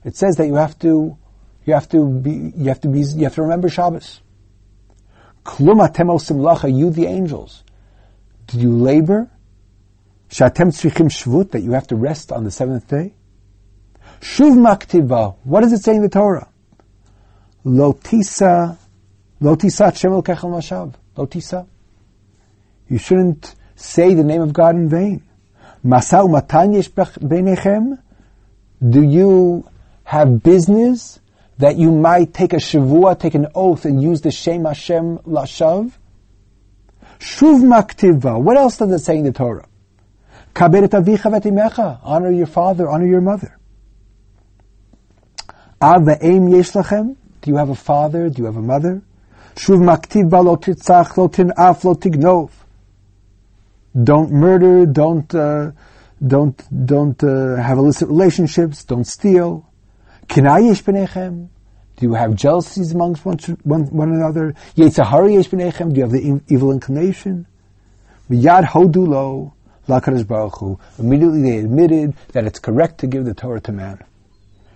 It 0.05 0.17
says 0.17 0.37
that 0.37 0.47
you 0.47 0.55
have 0.55 0.79
to, 0.81 1.19
you 1.65 1.75
have 1.75 1.89
to 1.89 2.09
be, 2.09 2.53
you 2.57 2.69
have 2.69 2.81
to 2.83 2.89
be, 2.89 3.01
you 3.01 3.25
have 3.25 3.35
to 3.35 3.43
remember 3.43 3.69
Shabbos. 3.69 4.21
Klum 5.45 5.85
atem 5.85 6.11
simlacha, 6.21 6.73
you 6.73 6.91
the 6.91 7.07
angels. 7.07 7.65
Did 8.47 8.61
you 8.61 8.73
labor? 8.73 9.31
Shatem 10.29 10.69
tzrichim 10.69 11.09
shvut, 11.09 11.53
that 11.53 11.63
you 11.63 11.73
have 11.73 11.89
to 11.89 11.97
rest 11.97 12.31
on 12.31 12.45
the 12.45 12.53
seventh 12.53 12.87
day? 12.87 13.15
Shuv 14.21 14.55
maktiva. 14.55 15.37
What 15.45 15.63
does 15.63 15.73
it 15.73 15.83
say 15.83 15.97
in 15.97 16.03
the 16.03 16.09
Torah? 16.09 16.49
Lotisa, 17.65 18.77
lotisa 19.41 19.93
shemel 19.93 20.23
kechel 20.23 20.51
mashav. 20.51 20.95
Lotisa. 21.17 21.67
You 22.89 22.99
shouldn't 22.99 23.55
say 23.77 24.15
the 24.15 24.25
name 24.25 24.43
of 24.43 24.53
God 24.53 24.75
in 24.75 24.89
vain. 24.89 25.23
Masau 25.85 26.31
matan 26.31 26.75
yesh 26.75 26.91
beinechem. 26.91 27.99
Do 28.87 29.03
you 29.03 29.69
have 30.05 30.43
business 30.43 31.21
that 31.59 31.77
you 31.77 31.91
might 31.91 32.35
take 32.35 32.53
a 32.53 32.57
shavua, 32.57 33.19
take 33.19 33.35
an 33.35 33.49
oath, 33.55 33.85
and 33.85 34.03
use 34.03 34.21
the 34.21 34.31
Shem 34.31 34.65
Hashem 34.65 35.19
lashav? 35.19 35.93
Shuv 37.19 37.63
maktiva. 37.63 38.41
What 38.43 38.57
else 38.57 38.79
does 38.79 38.91
it 38.91 38.99
say 38.99 39.19
in 39.19 39.25
the 39.25 39.33
Torah? 39.33 39.67
Kaberet 40.55 40.89
avicha. 40.89 42.01
Honor 42.03 42.31
your 42.31 42.47
father, 42.47 42.89
honor 42.89 43.07
your 43.07 43.21
mother. 43.21 43.60
Av 45.83 46.03
ve'em 46.03 46.51
yesh 46.51 46.73
lachem? 46.73 47.17
Do 47.41 47.51
you 47.51 47.57
have 47.57 47.71
a 47.71 47.75
father? 47.75 48.29
Do 48.29 48.43
you 48.43 48.45
have 48.45 48.57
a 48.59 48.61
mother? 48.61 49.01
Shuv 49.55 49.79
maktiv 49.81 50.29
ba 50.29 50.43
lo 50.43 50.57
titzach. 50.57 51.17
Don't 54.05 54.31
murder, 54.31 54.85
don't, 54.85 55.35
uh, 55.35 55.71
don't, 56.27 56.87
don't 56.87 57.25
uh, 57.25 57.57
have 57.57 57.79
illicit 57.79 58.09
relationships, 58.09 58.85
don't 58.85 59.07
steal. 59.07 59.67
Kinayesh 60.27 60.83
b'nechem? 60.83 61.49
Do 61.97 62.07
you 62.07 62.13
have 62.13 62.35
jealousies 62.35 62.93
amongst 62.93 63.25
one, 63.25 63.39
one, 63.63 63.85
one 63.87 64.13
another? 64.13 64.55
Yetzahari 64.77 65.35
yesh? 65.35 65.49
Do 65.49 65.57
you 65.57 66.03
have 66.03 66.13
the 66.13 66.43
evil 66.49 66.73
inclination? 66.73 67.47
Miyad 68.29 68.67
hodulo. 68.67 69.53
Immediately 70.99 71.43
they 71.43 71.59
admitted 71.59 72.15
that 72.33 72.45
it's 72.45 72.59
correct 72.59 72.99
to 72.99 73.07
give 73.07 73.25
the 73.25 73.35
Torah 73.35 73.61
to 73.63 73.73
man. 73.73 74.05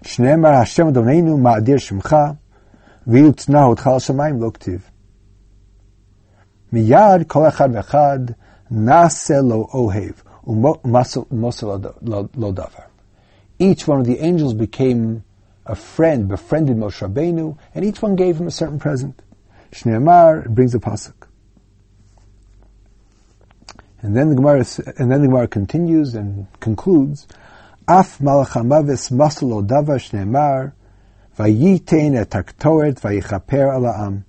Shneemar 0.04 0.54
Hashem 0.54 0.94
Adonenu 0.94 1.38
Ma'adir 1.38 1.80
Shemcha. 1.80 2.36
ויותנהו 3.08 3.76
תחל 3.76 4.00
שמיים 4.00 4.42
לא 4.42 4.52
כתיב. 4.54 4.90
מיד 6.72 7.24
כל 7.28 7.48
אחד 7.48 7.70
ואחד 7.74 8.20
נעשה 8.72 9.42
לו 9.42 9.68
אוהב, 9.74 10.12
ומוסר 10.48 11.78
לו 12.36 12.52
דבר. 12.52 12.84
Each 13.60 13.88
one 13.88 14.00
of 14.00 14.06
the 14.06 14.20
angels 14.20 14.54
became 14.54 15.24
a 15.66 15.76
friend, 15.76 16.28
befriended 16.28 16.78
Moshe 16.78 17.02
Rabbeinu, 17.02 17.58
and 17.74 17.84
each 17.84 18.02
one 18.02 18.16
gave 18.16 18.38
him 18.38 18.48
a 18.48 18.52
certain 18.52 18.80
present. 18.80 19.22
Shneemar 19.72 20.48
brings 20.48 20.76
a 20.76 20.80
pasuk. 20.80 21.28
And 24.02 24.16
then 24.16 24.30
the 24.30 24.36
Gemara, 24.36 24.66
and 24.98 25.12
then 25.12 25.22
the 25.22 25.28
Gemara 25.28 25.48
continues 25.48 26.14
and 26.16 26.48
concludes, 26.60 27.28
Af 27.87 28.19
malach 28.19 28.53
hamavis 28.53 29.11
masalo 29.11 29.63
davar 29.63 29.99
shneemar, 29.99 30.73
vayitein 31.37 32.17
et 32.17 32.31
haktoret 32.31 32.99
vayichaper 33.01 33.69
ala'am. 33.77 34.25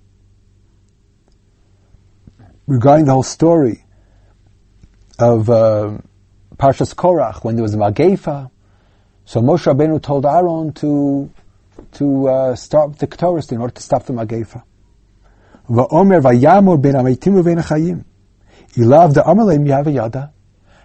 Regarding 2.66 3.06
the 3.06 3.12
whole 3.12 3.22
story 3.22 3.84
of 5.18 5.48
uh, 5.48 5.96
Parshas 6.56 6.94
Korach, 6.94 7.44
when 7.44 7.56
there 7.56 7.62
was 7.62 7.74
a 7.74 7.78
Magefa, 7.78 8.50
so 9.24 9.40
Moshe 9.40 9.72
Rabbeinu 9.72 10.02
told 10.02 10.26
Aaron 10.26 10.72
to 10.74 11.30
to 11.92 12.28
uh, 12.28 12.54
start 12.54 12.98
the 12.98 13.06
Ketores 13.06 13.50
in 13.52 13.58
order 13.58 13.72
to 13.72 13.82
stop 13.82 14.04
the 14.04 14.12
Magefa. 14.12 14.62
Va'omer 15.70 16.20
vayamor 16.20 16.80
ben 16.80 16.94
ameitim 16.94 17.42
u'ben 17.42 17.62
achayim. 17.62 18.04
Ilav 18.74 19.14
the 19.14 19.22
amalem 19.22 19.66
yava 19.66 19.92
yada. 19.92 20.32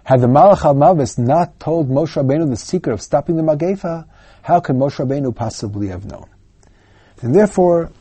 Had 0.04 0.20
the 0.20 0.26
Malach 0.26 0.58
HaMavis 0.58 1.18
not 1.18 1.60
told 1.60 1.88
Moshe 1.88 2.20
Rabbeinu 2.20 2.48
the 2.48 2.56
secret 2.56 2.92
of 2.92 3.00
stopping 3.00 3.36
the 3.36 3.42
Magefa, 3.42 4.06
how 4.42 4.60
can 4.60 4.78
Moshe 4.78 5.04
Rabbeinu 5.04 5.34
possibly 5.34 5.88
have 5.88 6.04
known? 6.06 6.28
And 7.20 7.34
therefore, 7.34 7.92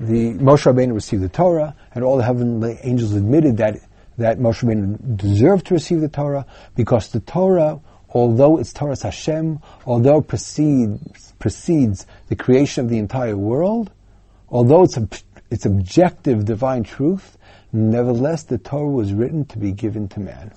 the 0.00 0.34
Moshe 0.34 0.72
Rabbeinu 0.72 0.94
received 0.94 1.22
the 1.22 1.28
Torah, 1.28 1.76
and 1.94 2.02
all 2.02 2.16
the 2.16 2.24
heavenly 2.24 2.78
angels 2.82 3.14
admitted 3.14 3.56
that 3.58 3.76
that 4.16 4.38
Moshe 4.38 4.64
Rabbeinu 4.64 5.16
deserved 5.16 5.66
to 5.66 5.74
receive 5.74 6.00
the 6.00 6.08
Torah 6.08 6.44
because 6.74 7.08
the 7.08 7.20
Torah 7.20 7.80
although 8.10 8.58
it's 8.58 8.72
Torah 8.72 8.96
Hashem, 9.00 9.60
although 9.86 10.18
it 10.18 10.28
precedes, 10.28 11.34
precedes 11.38 12.06
the 12.28 12.36
creation 12.36 12.84
of 12.84 12.90
the 12.90 12.98
entire 12.98 13.36
world, 13.36 13.92
although 14.48 14.82
it's, 14.82 14.98
it's 15.50 15.66
objective 15.66 16.44
divine 16.44 16.84
truth, 16.84 17.36
nevertheless 17.72 18.44
the 18.44 18.58
Torah 18.58 18.90
was 18.90 19.12
written 19.12 19.44
to 19.46 19.58
be 19.58 19.72
given 19.72 20.08
to 20.08 20.20
man. 20.20 20.52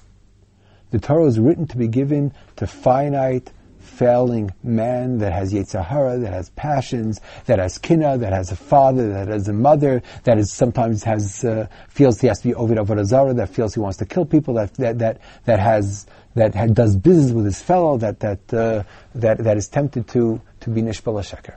The 0.91 0.99
Torah 0.99 1.25
is 1.25 1.39
written 1.39 1.67
to 1.67 1.77
be 1.77 1.87
given 1.87 2.33
to 2.57 2.67
finite, 2.67 3.51
failing 3.79 4.51
man 4.63 5.17
that 5.19 5.33
has 5.33 5.53
Yetzirah, 5.53 6.21
that 6.21 6.33
has 6.33 6.49
passions, 6.51 7.19
that 7.45 7.59
has 7.59 7.77
kina, 7.77 8.17
that 8.17 8.33
has 8.33 8.51
a 8.51 8.55
father, 8.55 9.09
that 9.09 9.27
has 9.27 9.47
a 9.47 9.53
mother, 9.53 10.01
that 10.23 10.37
is 10.37 10.51
sometimes 10.51 11.03
has 11.03 11.43
uh, 11.43 11.67
feels 11.89 12.19
he 12.21 12.27
has 12.27 12.39
to 12.41 12.49
be 12.49 12.55
Ovid 12.55 12.77
Avodah 12.77 13.35
that 13.35 13.49
feels 13.49 13.73
he 13.73 13.79
wants 13.79 13.97
to 13.97 14.05
kill 14.05 14.25
people, 14.25 14.53
that 14.55 14.73
that 14.75 14.99
that, 14.99 15.21
that 15.45 15.59
has 15.59 16.05
that 16.35 16.55
had, 16.55 16.75
does 16.75 16.95
business 16.95 17.31
with 17.31 17.45
his 17.45 17.61
fellow, 17.61 17.97
that 17.97 18.19
that 18.19 18.53
uh, 18.53 18.83
that 19.15 19.39
that 19.39 19.57
is 19.57 19.67
tempted 19.67 20.07
to 20.09 20.41
to 20.61 20.69
be 20.69 20.81
nishbal 20.81 21.21
sheker. 21.21 21.55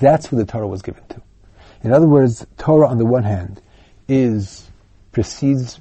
That's 0.00 0.26
who 0.26 0.36
the 0.36 0.46
Torah 0.46 0.68
was 0.68 0.82
given 0.82 1.04
to. 1.08 1.22
In 1.82 1.92
other 1.92 2.06
words, 2.06 2.46
Torah 2.58 2.88
on 2.88 2.98
the 2.98 3.06
one 3.06 3.24
hand 3.24 3.60
is 4.08 4.70
precedes 5.12 5.80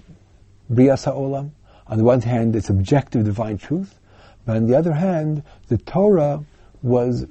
Brias 0.71 1.11
Olam. 1.11 1.51
On 1.89 1.97
the 1.97 2.03
one 2.03 2.21
hand, 2.21 2.55
it's 2.55 2.69
objective 2.69 3.25
divine 3.25 3.57
truth, 3.57 3.99
but 4.45 4.55
on 4.55 4.67
the 4.67 4.77
other 4.77 4.93
hand, 4.93 5.43
the 5.67 5.77
Torah 5.77 6.43
was 6.81 7.25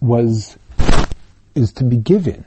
was 0.00 0.58
is 1.54 1.72
to 1.72 1.84
be 1.84 1.96
given 1.96 2.44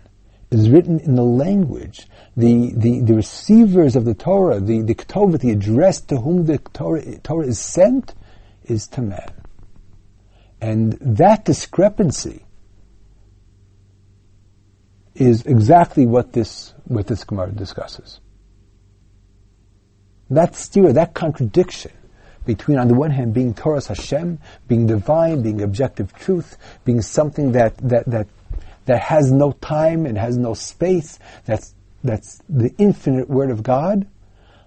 is 0.53 0.69
written 0.69 0.99
in 0.99 1.15
the 1.15 1.23
language. 1.23 2.07
The, 2.37 2.71
the, 2.75 3.01
the 3.01 3.13
receivers 3.13 3.95
of 3.95 4.05
the 4.05 4.13
Torah, 4.13 4.59
the, 4.59 4.81
the 4.81 4.95
Ketovat, 4.95 5.41
the 5.41 5.51
address 5.51 6.01
to 6.01 6.17
whom 6.17 6.45
the 6.45 6.57
Torah, 6.57 7.17
Torah 7.19 7.47
is 7.47 7.59
sent, 7.59 8.13
is 8.63 8.87
to 8.89 9.01
man. 9.01 9.31
And 10.61 10.93
that 10.93 11.43
discrepancy 11.45 12.45
is 15.15 15.45
exactly 15.45 16.05
what 16.05 16.33
this, 16.33 16.73
what 16.85 17.07
this 17.07 17.23
Gemara 17.23 17.51
discusses. 17.51 18.19
That 20.33 20.55
steer, 20.55 20.93
that 20.93 21.13
contradiction 21.13 21.91
between, 22.45 22.77
on 22.77 22.87
the 22.87 22.93
one 22.93 23.11
hand, 23.11 23.33
being 23.33 23.53
Torah 23.53 23.81
Hashem, 23.85 24.39
being 24.67 24.87
divine, 24.87 25.41
being 25.41 25.61
objective 25.61 26.13
truth, 26.13 26.57
being 26.83 27.01
something 27.01 27.53
that, 27.53 27.77
that, 27.77 28.05
that 28.07 28.27
that 28.85 29.01
has 29.01 29.31
no 29.31 29.51
time 29.53 30.05
and 30.05 30.17
has 30.17 30.37
no 30.37 30.53
space. 30.53 31.19
That's, 31.45 31.73
that's 32.03 32.41
the 32.49 32.73
infinite 32.77 33.29
Word 33.29 33.49
of 33.49 33.63
God. 33.63 34.07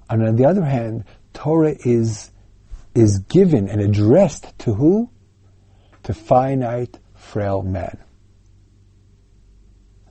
And 0.09 0.27
on 0.27 0.37
the 0.37 0.47
other 0.47 0.65
hand, 0.65 1.05
Torah 1.35 1.75
is, 1.85 2.31
is 2.95 3.19
given 3.21 3.69
and 3.69 3.81
addressed 3.81 4.59
to 4.61 4.75
who? 4.75 5.11
To 6.05 6.15
finite, 6.15 6.99
frail 7.15 7.63
man. 7.63 7.99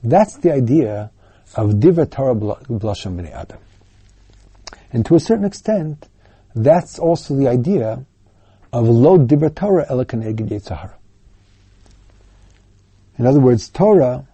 That's 0.02 0.36
the 0.36 0.52
idea 0.52 1.10
of 1.56 1.80
Diva 1.80 2.06
Torah 2.06 2.34
Blasham 2.34 3.16
B'nai 3.16 3.32
Adam. 3.32 3.58
And 4.92 5.04
to 5.06 5.14
a 5.14 5.20
certain 5.20 5.44
extent, 5.44 6.08
that's 6.54 6.98
also 6.98 7.34
the 7.34 7.48
idea 7.48 8.04
of 8.72 8.88
Lo 8.88 9.18
Dibra 9.18 9.54
Torah 9.54 9.86
Elakaneged 9.86 10.48
Yetzahara. 10.48 10.94
In 13.18 13.26
other 13.26 13.40
words, 13.40 13.68
Torah, 13.68 14.26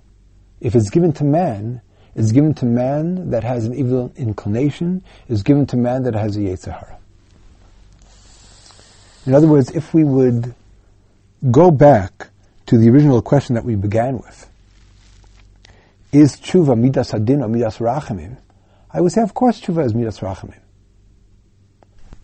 if 0.61 0.75
it's 0.75 0.91
given 0.91 1.13
to 1.15 1.25
man, 1.25 1.81
is 2.15 2.33
given 2.33 2.55
to 2.55 2.67
man 2.67 3.31
that 3.31 3.45
has 3.45 3.65
an 3.65 3.75
evil 3.75 4.13
inclination, 4.17 5.03
is 5.29 5.43
given 5.43 5.67
to 5.67 5.77
man 5.77 6.03
that 6.03 6.15
has 6.15 6.37
a 6.37 6.41
Yetzirah. 6.41 6.97
In 9.27 9.35
other 9.35 9.47
words, 9.47 9.71
if 9.71 9.95
we 9.95 10.05
would 10.05 10.55
go 11.51 11.71
back 11.71 12.29
to 12.67 12.77
the 12.77 12.91
original 12.91 13.23
question 13.23 13.55
that 13.55 13.65
we 13.65 13.77
began 13.77 14.19
with, 14.19 14.49
is 16.11 16.37
tshuva 16.37 16.79
midas 16.79 17.13
hadin 17.13 17.43
or 17.43 17.49
midas 17.49 17.79
rachamim? 17.79 18.37
I 18.93 19.01
would 19.01 19.13
say, 19.13 19.23
of 19.23 19.35
course, 19.35 19.61
tshuva 19.61 19.85
is 19.85 19.95
midas 19.95 20.19
rachamim. 20.21 20.61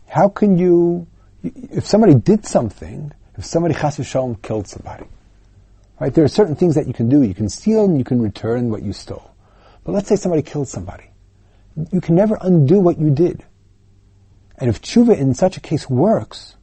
How 0.07 0.29
can 0.29 0.59
you, 0.59 1.07
if 1.43 1.87
somebody 1.87 2.15
did 2.15 2.47
something, 2.47 3.13
if 3.37 3.45
somebody 3.45 3.75
chas 3.75 3.99
v'shalom 3.99 4.41
killed 4.43 4.69
somebody, 4.69 5.05
Right? 6.01 6.15
There 6.15 6.25
are 6.25 6.29
certain 6.29 6.55
things 6.55 6.77
that 6.77 6.87
you 6.87 6.93
can 6.93 7.09
do. 7.09 7.23
You 7.23 7.35
can 7.35 7.49
steal 7.49 7.85
and 7.85 7.99
you 7.99 8.05
can 8.05 8.23
return 8.23 8.71
what 8.71 8.83
you 8.83 8.93
stole. 8.93 9.35
But 9.85 9.93
let's 9.93 10.09
say 10.09 10.17
somebody 10.17 10.43
killed 10.43 10.69
somebody. 10.69 11.11
You 11.93 12.01
can 12.01 12.15
never 12.15 12.39
undo 12.41 12.79
what 12.79 12.99
you 12.99 13.11
did. 13.11 13.45
And 14.59 14.71
if 14.71 14.81
tshuva 14.81 15.17
in 15.17 15.35
such 15.35 15.57
a 15.57 15.61
case 15.61 15.89
works, 15.89 16.57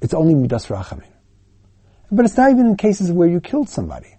it's 0.00 0.14
only 0.14 0.34
midas 0.34 0.66
rachamim. 0.66 1.06
But 2.10 2.24
it's 2.24 2.36
not 2.36 2.50
even 2.50 2.66
in 2.66 2.76
cases 2.76 3.10
where 3.10 3.28
you 3.28 3.40
killed 3.40 3.68
somebody. 3.68 4.16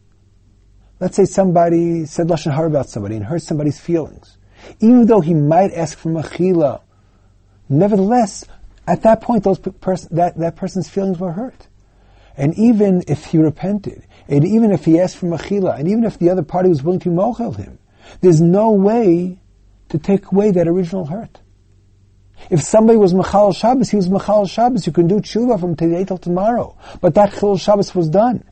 Let's 1.00 1.16
say 1.16 1.26
somebody 1.26 2.06
said 2.06 2.28
lashon 2.28 2.54
hara 2.54 2.68
about 2.68 2.90
somebody 2.90 3.16
and 3.16 3.26
hurt 3.26 3.42
somebody's 3.42 3.80
feelings, 3.80 4.38
even 4.80 5.06
though 5.06 5.22
he 5.22 5.34
might 5.34 5.72
ask 5.74 5.98
for 5.98 6.10
machila. 6.10 6.82
Nevertheless, 7.70 8.46
at 8.88 9.04
that 9.04 9.22
point, 9.22 9.44
those 9.44 9.60
pers- 9.60 10.08
that, 10.10 10.38
that 10.38 10.56
person's 10.56 10.90
feelings 10.90 11.20
were 11.20 11.32
hurt. 11.32 11.68
And 12.38 12.58
even 12.58 13.04
if 13.08 13.26
he 13.26 13.38
repented, 13.38 14.06
and 14.28 14.46
even 14.46 14.72
if 14.72 14.86
he 14.86 15.00
asked 15.00 15.18
for 15.18 15.26
machila, 15.26 15.78
and 15.78 15.88
even 15.88 16.04
if 16.04 16.20
the 16.20 16.30
other 16.30 16.44
party 16.44 16.70
was 16.70 16.84
willing 16.84 17.00
to 17.02 17.10
mochel 17.10 17.56
him, 17.56 17.80
there's 18.22 18.42
no 18.42 18.72
way 18.72 19.40
to 19.90 19.98
take 19.98 20.32
away 20.32 20.52
that 20.52 20.68
original 20.68 21.06
hurt. 21.06 21.40
If 22.50 22.62
somebody 22.62 22.98
was 22.98 23.14
Machal 23.14 23.52
Shabbos, 23.52 23.90
he 23.90 23.96
was 23.96 24.10
Machal 24.10 24.46
Shabbos. 24.46 24.86
You 24.86 24.94
can 24.94 25.08
do 25.08 25.20
tshuva 25.20 25.60
from 25.60 25.76
today 25.76 26.06
till 26.06 26.18
tomorrow. 26.18 26.78
But 27.02 27.16
that 27.16 27.34
Chil 27.34 27.58
Shabbos 27.58 27.94
was 27.96 28.10
done. 28.10 28.44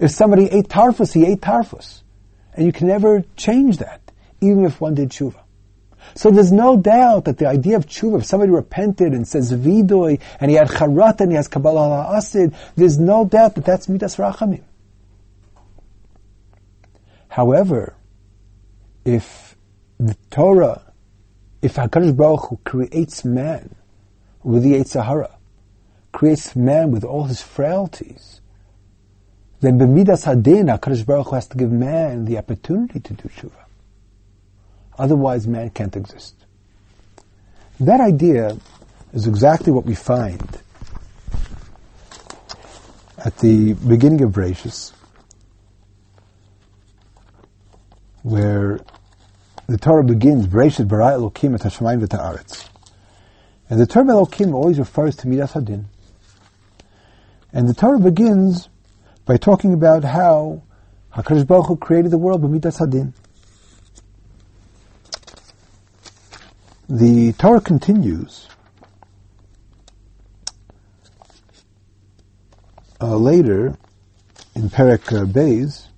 If 0.00 0.10
somebody 0.10 0.50
ate 0.50 0.68
tarfus, 0.68 1.12
he 1.12 1.26
ate 1.26 1.40
tarfus. 1.40 2.02
And 2.54 2.66
you 2.66 2.72
can 2.72 2.88
never 2.88 3.24
change 3.36 3.78
that, 3.78 4.00
even 4.40 4.64
if 4.64 4.80
one 4.80 4.94
did 4.94 5.10
tshuva. 5.10 5.40
So 6.14 6.30
there's 6.30 6.52
no 6.52 6.76
doubt 6.76 7.24
that 7.24 7.38
the 7.38 7.46
idea 7.46 7.76
of 7.76 7.86
tshuva, 7.86 8.20
if 8.20 8.26
somebody 8.26 8.50
repented 8.50 9.12
and 9.12 9.26
says 9.26 9.52
vidoy, 9.52 10.20
and 10.40 10.50
he 10.50 10.56
had 10.56 10.68
charat 10.68 11.20
and 11.20 11.30
he 11.30 11.36
has 11.36 11.48
kabbalah 11.48 12.16
asid, 12.16 12.54
there's 12.76 12.98
no 12.98 13.24
doubt 13.24 13.54
that 13.56 13.64
that's 13.64 13.88
midas 13.88 14.16
rachamim. 14.16 14.62
However, 17.28 17.94
if 19.04 19.56
the 19.98 20.16
Torah, 20.30 20.82
if 21.60 21.74
HaKadosh 21.74 22.16
Baruch 22.16 22.48
Hu 22.48 22.56
creates 22.64 23.24
man 23.24 23.74
with 24.42 24.62
the 24.62 24.82
Sahara, 24.84 25.36
creates 26.12 26.56
man 26.56 26.90
with 26.90 27.04
all 27.04 27.24
his 27.24 27.42
frailties, 27.42 28.40
then 29.60 29.78
b'midas 29.78 30.24
hadin, 30.24 30.74
HaKadosh 30.74 31.04
Baruch 31.04 31.26
Hu 31.28 31.34
has 31.34 31.46
to 31.48 31.58
give 31.58 31.70
man 31.70 32.24
the 32.24 32.38
opportunity 32.38 33.00
to 33.00 33.12
do 33.12 33.28
tshuva. 33.28 33.65
Otherwise, 34.98 35.46
man 35.46 35.70
can't 35.70 35.96
exist. 35.96 36.34
That 37.80 38.00
idea 38.00 38.56
is 39.12 39.26
exactly 39.26 39.72
what 39.72 39.84
we 39.84 39.94
find 39.94 40.60
at 43.18 43.36
the 43.38 43.74
beginning 43.74 44.22
of 44.22 44.30
Bereshis, 44.30 44.92
where 48.22 48.80
the 49.66 49.76
Torah 49.78 50.04
begins, 50.04 50.46
Bereshit 50.46 50.88
bara 50.88 51.12
Elokim 51.12 51.54
et 51.54 51.60
hashamayim 51.60 52.06
v'ta'aretz. 52.06 52.68
And 53.68 53.80
the 53.80 53.86
term 53.86 54.06
Elokim 54.06 54.54
always 54.54 54.78
refers 54.78 55.16
to 55.16 55.28
Midas 55.28 55.52
Hadin. 55.52 55.86
And 57.52 57.68
the 57.68 57.74
Torah 57.74 57.98
begins 57.98 58.68
by 59.24 59.36
talking 59.36 59.72
about 59.74 60.04
how 60.04 60.62
HaKadosh 61.14 61.46
Baruch 61.46 61.66
Hu 61.66 61.76
created 61.76 62.10
the 62.12 62.18
world 62.18 62.42
by 62.42 62.48
Midas 62.48 62.78
Hadin. 62.78 63.12
The 66.88 67.32
Torah 67.32 67.60
continues 67.60 68.46
uh, 73.00 73.16
later 73.16 73.76
in 74.54 74.70
Perek 74.70 75.12
uh, 75.12 75.24
Beis, 75.24 75.88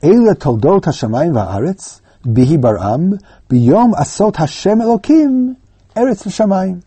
Eila 0.00 0.34
toldot 0.36 0.84
hashamayim 0.84 1.34
va'aretz, 1.34 2.00
bihi 2.24 2.58
baram, 2.58 3.22
biyom 3.50 3.92
asot 3.92 4.36
Hashem 4.36 4.78
Elokim, 4.78 5.56
eretz 5.94 6.24
v'shamayim. 6.24 6.82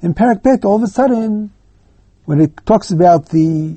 In 0.00 0.14
Perek 0.14 0.44
Bet, 0.44 0.64
all 0.64 0.76
of 0.76 0.84
a 0.84 0.86
sudden, 0.86 1.50
when 2.24 2.40
it 2.40 2.56
talks 2.64 2.92
about 2.92 3.30
the 3.30 3.76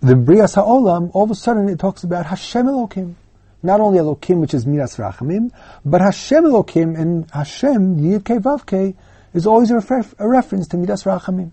the 0.00 0.14
Brias 0.14 0.54
Ha'olam, 0.54 1.10
all 1.12 1.24
of 1.24 1.30
a 1.30 1.34
sudden 1.34 1.68
it 1.68 1.78
talks 1.78 2.02
about 2.02 2.24
Hashem 2.24 2.64
Elokim. 2.64 3.16
Not 3.62 3.80
only 3.80 3.98
Elokim, 3.98 4.40
which 4.40 4.54
is 4.54 4.66
Midas 4.66 4.96
Rachamim, 4.96 5.52
but 5.84 6.00
Hashem 6.00 6.44
Elokim 6.44 6.98
and 6.98 7.30
Hashem, 7.30 7.98
Yid 7.98 8.24
Kei 8.24 8.38
Vav 8.38 8.66
Kei, 8.66 8.96
is 9.32 9.46
always 9.46 9.70
a, 9.70 9.76
refer- 9.76 10.04
a 10.18 10.28
reference 10.28 10.68
to 10.68 10.76
Midas 10.76 11.04
Rachamim. 11.04 11.52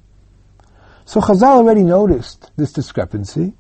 So 1.06 1.22
Chazal 1.22 1.58
already 1.58 1.84
noticed 1.84 2.52
this 2.56 2.72
discrepancy, 2.72 3.54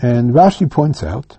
and 0.00 0.32
Rashi 0.32 0.70
points 0.70 1.02
out 1.02 1.38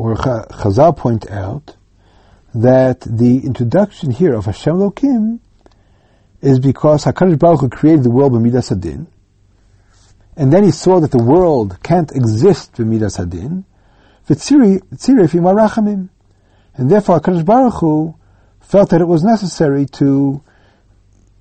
or 0.00 0.14
Chazal 0.14 0.96
point 0.96 1.30
out 1.30 1.76
that 2.54 3.00
the 3.02 3.44
introduction 3.44 4.10
here 4.10 4.34
of 4.34 4.46
Hashem 4.46 4.76
Lokim 4.76 5.40
is 6.42 6.58
because 6.58 7.04
Hakadosh 7.04 7.38
Baruch 7.38 7.60
Hu 7.60 7.68
created 7.68 8.02
the 8.04 8.10
world 8.10 8.32
by 8.32 8.38
Midas 8.38 8.70
Hadin, 8.70 9.06
and 10.36 10.52
then 10.52 10.64
he 10.64 10.70
saw 10.70 11.00
that 11.00 11.10
the 11.10 11.22
world 11.22 11.78
can't 11.82 12.10
exist 12.12 12.78
with 12.78 12.86
Midas 12.86 13.18
Hadin, 13.18 13.64
and 14.28 14.36
therefore 16.90 17.20
Hakadosh 17.20 17.44
Baruch 17.44 17.74
Hu 17.80 18.14
felt 18.60 18.90
that 18.90 19.00
it 19.00 19.06
was 19.06 19.24
necessary 19.24 19.86
to 19.86 20.42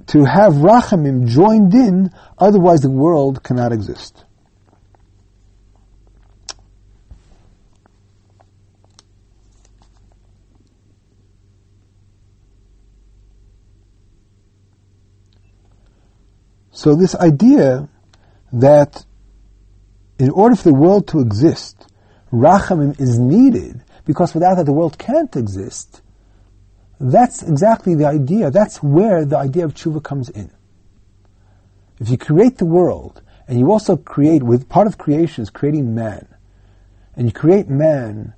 to 0.08 0.26
have 0.26 0.54
Rachamim 0.54 1.28
joined 1.28 1.76
in, 1.76 2.10
otherwise 2.40 2.82
the 2.82 2.90
world 2.90 3.44
cannot 3.44 3.72
exist. 3.72 4.26
So 16.80 16.96
this 16.96 17.14
idea 17.14 17.90
that 18.54 19.04
in 20.18 20.30
order 20.30 20.56
for 20.56 20.64
the 20.64 20.74
world 20.74 21.10
to 21.10 21.20
exist, 21.20 21.76
rachamim 22.32 22.98
is 23.02 23.20
needed 23.20 23.84
because 24.06 24.34
without 24.34 24.56
that 24.56 24.66
the 24.66 24.72
world 24.72 24.98
can't 24.98 25.36
exist. 25.36 26.02
That's 26.98 27.44
exactly 27.44 27.96
the 27.96 28.06
idea. 28.06 28.50
That's 28.50 28.82
where 28.82 29.26
the 29.26 29.38
idea 29.38 29.66
of 29.66 29.74
tshuva 29.74 30.02
comes 30.02 30.30
in. 30.30 30.52
If 32.00 32.08
you 32.08 32.18
create 32.18 32.60
the 32.60 32.66
world 32.66 33.24
and 33.46 33.60
you 33.60 33.70
also 33.74 33.98
create 33.98 34.42
with 34.42 34.70
part 34.70 34.88
of 34.88 34.98
creation 34.98 35.42
is 35.42 35.50
creating 35.50 35.94
man, 35.94 36.30
and 37.18 37.26
you 37.26 37.34
create 37.34 37.68
man 37.68 38.36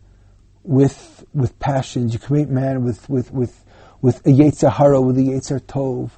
with 0.64 1.24
with 1.32 1.60
passions, 1.60 2.12
you 2.12 2.20
create 2.20 2.50
man 2.50 2.84
with 2.84 3.08
with 3.08 3.32
with 3.32 3.64
with 4.02 4.26
a 4.26 4.32
yetzer 4.32 4.72
hara, 4.72 5.00
with 5.00 5.20
a 5.20 5.22
yetzer 5.22 5.60
tov, 5.60 6.10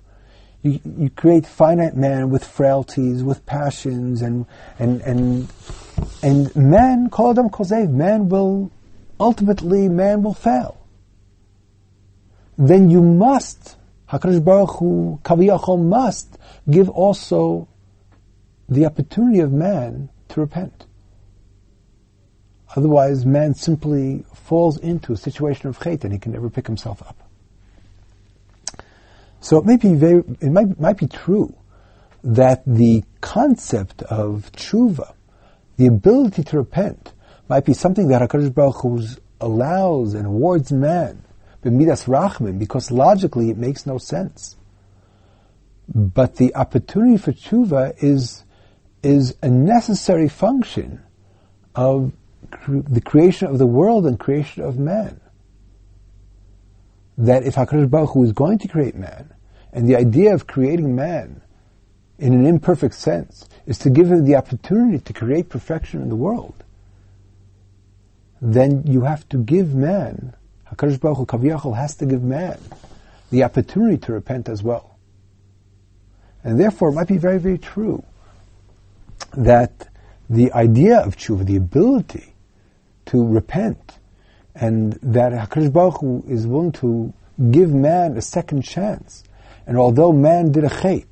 you, 0.63 0.79
you 0.97 1.09
create 1.09 1.45
finite 1.45 1.95
man 1.95 2.29
with 2.29 2.43
frailties, 2.43 3.23
with 3.23 3.45
passions, 3.45 4.21
and 4.21 4.45
and 4.79 5.01
and 5.01 5.47
and 6.23 6.55
man, 6.55 7.09
call 7.09 7.31
Adam 7.31 7.49
Kozev, 7.49 7.91
man 7.91 8.29
will 8.29 8.71
ultimately 9.19 9.89
man 9.89 10.23
will 10.23 10.33
fail. 10.33 10.77
Then 12.57 12.89
you 12.89 13.01
must, 13.01 13.75
Hakadosh 14.09 14.43
Baruch 14.43 14.77
Hu 14.79 15.19
Kaviyachol 15.23 15.83
must 15.83 16.37
give 16.69 16.89
also 16.89 17.67
the 18.69 18.85
opportunity 18.85 19.39
of 19.39 19.51
man 19.51 20.09
to 20.29 20.39
repent. 20.39 20.85
Otherwise, 22.75 23.25
man 23.25 23.53
simply 23.53 24.23
falls 24.33 24.77
into 24.77 25.13
a 25.13 25.17
situation 25.17 25.67
of 25.67 25.77
chait 25.79 26.03
and 26.03 26.13
he 26.13 26.19
can 26.19 26.31
never 26.31 26.49
pick 26.49 26.65
himself 26.65 27.01
up. 27.03 27.22
So 29.43 29.57
it 29.57 29.65
may 29.65 29.75
be 29.75 29.93
very, 29.93 30.23
it 30.39 30.51
might, 30.51 30.79
might 30.79 30.97
be 30.97 31.07
true 31.07 31.53
that 32.23 32.63
the 32.65 33.03
concept 33.19 34.01
of 34.03 34.49
tshuva, 34.53 35.15
the 35.75 35.87
ability 35.87 36.45
to 36.45 36.57
repent, 36.57 37.11
might 37.49 37.65
be 37.65 37.73
something 37.73 38.07
that 38.07 38.21
HaKadosh 38.21 38.53
Baruch 38.53 38.77
Hu 38.77 39.05
allows 39.41 40.13
and 40.13 40.27
awards 40.27 40.71
man, 40.71 41.25
b'midas 41.61 42.07
rachman, 42.07 42.57
because 42.57 42.89
logically 42.89 43.49
it 43.49 43.57
makes 43.57 43.85
no 43.85 43.97
sense. 43.97 44.55
But 45.93 46.37
the 46.37 46.55
opportunity 46.55 47.17
for 47.17 47.33
tshuva 47.33 48.01
is, 48.01 48.45
is 49.03 49.35
a 49.43 49.49
necessary 49.49 50.29
function 50.29 51.03
of 51.75 52.13
cre- 52.49 52.77
the 52.77 53.01
creation 53.01 53.49
of 53.49 53.57
the 53.57 53.67
world 53.67 54.07
and 54.07 54.17
creation 54.17 54.63
of 54.63 54.79
man 54.79 55.19
that 57.17 57.43
if 57.43 57.55
HaKadosh 57.55 57.89
Baruch 57.89 58.11
Hu 58.11 58.23
is 58.23 58.31
going 58.31 58.59
to 58.59 58.67
create 58.67 58.95
man, 58.95 59.33
and 59.71 59.87
the 59.87 59.95
idea 59.95 60.33
of 60.33 60.47
creating 60.47 60.95
man 60.95 61.41
in 62.19 62.33
an 62.33 62.45
imperfect 62.45 62.95
sense 62.95 63.47
is 63.65 63.77
to 63.79 63.89
give 63.89 64.11
him 64.11 64.25
the 64.25 64.35
opportunity 64.35 64.99
to 64.99 65.13
create 65.13 65.49
perfection 65.49 66.01
in 66.01 66.09
the 66.09 66.15
world, 66.15 66.63
then 68.41 68.83
you 68.85 69.01
have 69.01 69.27
to 69.29 69.37
give 69.37 69.73
man, 69.73 70.35
HaKadosh 70.71 70.99
Baruch 70.99 71.17
Hu 71.17 71.25
Kaviyachol 71.25 71.75
has 71.75 71.95
to 71.95 72.05
give 72.05 72.23
man 72.23 72.59
the 73.31 73.43
opportunity 73.43 73.97
to 73.97 74.13
repent 74.13 74.49
as 74.49 74.61
well. 74.61 74.97
And 76.43 76.59
therefore 76.59 76.89
it 76.89 76.93
might 76.93 77.07
be 77.07 77.17
very, 77.17 77.39
very 77.39 77.57
true 77.57 78.03
that 79.35 79.87
the 80.29 80.51
idea 80.53 80.99
of 80.99 81.15
tshuva, 81.15 81.45
the 81.45 81.55
ability 81.55 82.33
to 83.07 83.25
repent, 83.25 83.97
and 84.55 84.93
that 85.01 85.31
HaKadosh 85.31 85.73
Baruch 85.73 86.01
Hu 86.01 86.23
is 86.27 86.45
willing 86.45 86.71
to 86.73 87.13
give 87.51 87.73
man 87.73 88.17
a 88.17 88.21
second 88.21 88.63
chance. 88.63 89.23
And 89.65 89.77
although 89.77 90.11
man 90.11 90.51
did 90.51 90.63
a 90.63 90.69
chait, 90.69 91.07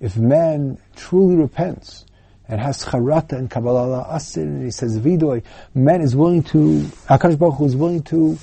if 0.00 0.16
man 0.16 0.78
truly 0.96 1.36
repents 1.36 2.04
and 2.48 2.60
has 2.60 2.84
charata 2.84 3.32
and 3.32 3.50
kabbalah 3.50 4.08
asin, 4.10 4.42
and 4.42 4.64
he 4.64 4.70
says 4.70 4.98
vidoy, 4.98 5.42
man 5.74 6.00
is 6.00 6.16
willing 6.16 6.42
to, 6.44 6.80
Hakadosh 7.08 7.38
Baruch 7.38 7.56
Hu 7.56 7.66
is 7.66 7.76
willing 7.76 8.02
to 8.04 8.38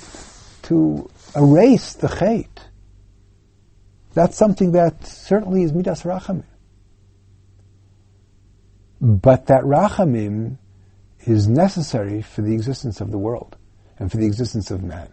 to 0.62 1.08
erase 1.34 1.94
the 1.94 2.08
chait. 2.08 2.48
That's 4.14 4.36
something 4.36 4.72
that 4.72 5.06
certainly 5.06 5.62
is 5.62 5.72
midas 5.72 6.02
rachamim. 6.02 6.44
But 9.00 9.46
that 9.46 9.62
rachamim 9.62 10.56
is 11.20 11.48
necessary 11.48 12.22
for 12.22 12.42
the 12.42 12.54
existence 12.54 13.00
of 13.00 13.10
the 13.10 13.18
world 13.18 13.57
and 13.98 14.10
for 14.10 14.16
the 14.16 14.26
existence 14.26 14.70
of 14.70 14.82
man. 14.82 15.08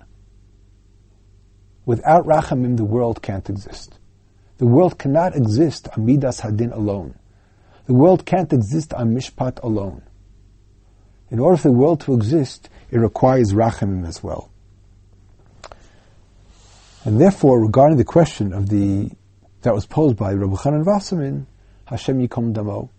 Without 1.85 2.25
rachamim, 2.25 2.77
the 2.77 2.85
world 2.85 3.21
can't 3.21 3.49
exist. 3.49 3.99
The 4.57 4.65
world 4.65 4.97
cannot 4.97 5.35
exist 5.35 5.87
on 5.95 6.05
Midas 6.05 6.41
Hadin 6.41 6.71
alone. 6.73 7.15
The 7.85 7.93
world 7.93 8.25
can't 8.25 8.51
exist 8.51 8.93
on 8.93 9.13
Mishpat 9.13 9.61
alone. 9.61 10.01
In 11.29 11.39
order 11.39 11.57
for 11.57 11.67
the 11.67 11.73
world 11.73 12.01
to 12.01 12.13
exist, 12.13 12.69
it 12.89 12.97
requires 12.97 13.53
Rachamim 13.53 14.07
as 14.07 14.23
well. 14.23 14.51
And 17.03 17.21
therefore, 17.21 17.61
regarding 17.61 17.97
the 17.97 18.03
question 18.03 18.53
of 18.53 18.69
the 18.69 19.11
that 19.61 19.73
was 19.73 19.85
posed 19.85 20.15
by 20.15 20.33
Rabbi 20.33 20.55
Chanan 20.55 20.85
Wasserman, 20.85 21.47
Hashem 21.85 22.25
Yikom 22.25 22.53
Damo, 22.53 22.89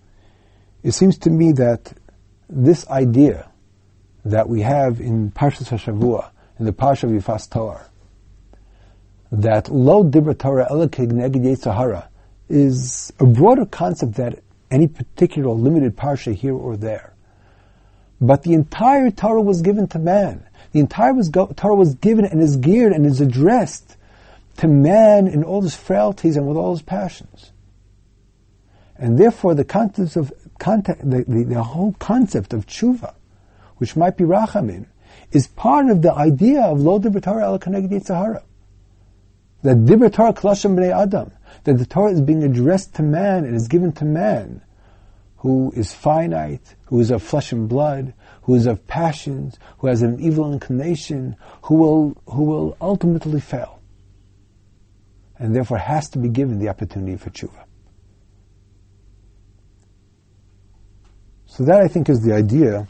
it 0.83 0.92
seems 0.92 1.18
to 1.18 1.31
me 1.31 1.53
that 1.53 1.92
this 2.49 2.87
idea 2.88 3.51
that 4.30 4.48
we 4.48 4.62
have 4.62 5.00
in 5.00 5.30
Parshas 5.30 5.68
Hashavua, 5.68 6.30
in 6.58 6.64
the 6.64 6.72
Parsha 6.72 7.04
of 7.04 7.10
Yifas 7.10 7.50
Torah, 7.50 7.88
that 9.32 9.68
lo 9.68 10.04
dibra 10.04 10.38
Torah 10.38 10.66
elakig 10.70 11.12
neged 11.12 11.58
Sahara 11.58 12.08
is 12.48 13.12
a 13.18 13.26
broader 13.26 13.66
concept 13.66 14.14
than 14.14 14.40
any 14.70 14.88
particular 14.88 15.52
limited 15.52 15.96
parsha 15.96 16.34
here 16.34 16.54
or 16.54 16.76
there. 16.76 17.12
But 18.20 18.42
the 18.42 18.54
entire 18.54 19.10
Torah 19.10 19.42
was 19.42 19.62
given 19.62 19.88
to 19.88 19.98
man. 19.98 20.46
The 20.72 20.80
entire 20.80 21.12
was 21.12 21.28
go- 21.28 21.52
Torah 21.56 21.74
was 21.74 21.94
given 21.94 22.24
and 22.24 22.40
is 22.40 22.56
geared 22.56 22.92
and 22.92 23.04
is 23.04 23.20
addressed 23.20 23.96
to 24.58 24.68
man 24.68 25.26
in 25.26 25.44
all 25.44 25.62
his 25.62 25.74
frailties 25.74 26.36
and 26.36 26.46
with 26.46 26.56
all 26.56 26.72
his 26.72 26.82
passions. 26.82 27.52
And 28.98 29.18
therefore, 29.18 29.54
the 29.54 29.62
of 30.16 30.32
the, 30.58 31.24
the, 31.28 31.44
the, 31.44 31.62
whole 31.62 31.94
concept 31.98 32.54
of 32.54 32.66
tshuva, 32.66 33.14
which 33.76 33.96
might 33.96 34.16
be 34.16 34.24
rachamim, 34.24 34.86
is 35.32 35.46
part 35.48 35.88
of 35.88 36.02
the 36.02 36.12
idea 36.12 36.62
of 36.62 36.80
lo 36.80 36.98
dibber 36.98 37.26
el 37.26 37.60
Sahara. 38.00 38.42
That 39.62 39.84
dibber 39.84 40.10
Torah 40.10 40.32
b'nei 40.32 40.94
adam, 40.94 41.32
that 41.64 41.78
the 41.78 41.86
Torah 41.86 42.12
is 42.12 42.20
being 42.20 42.44
addressed 42.44 42.94
to 42.94 43.02
man 43.02 43.44
and 43.44 43.56
is 43.56 43.68
given 43.68 43.92
to 43.92 44.04
man, 44.04 44.62
who 45.38 45.72
is 45.74 45.92
finite, 45.92 46.74
who 46.86 47.00
is 47.00 47.10
of 47.10 47.22
flesh 47.22 47.52
and 47.52 47.68
blood, 47.68 48.14
who 48.42 48.54
is 48.54 48.66
of 48.66 48.86
passions, 48.86 49.58
who 49.78 49.88
has 49.88 50.02
an 50.02 50.20
evil 50.20 50.52
inclination, 50.52 51.36
who 51.62 51.74
will, 51.74 52.16
who 52.26 52.44
will 52.44 52.76
ultimately 52.80 53.40
fail. 53.40 53.80
And 55.38 55.54
therefore 55.54 55.78
has 55.78 56.08
to 56.10 56.18
be 56.18 56.28
given 56.28 56.58
the 56.58 56.68
opportunity 56.68 57.16
for 57.16 57.30
tshuva. 57.30 57.64
So 61.46 61.64
that 61.64 61.80
I 61.80 61.88
think 61.88 62.08
is 62.08 62.20
the 62.20 62.34
idea 62.34 62.86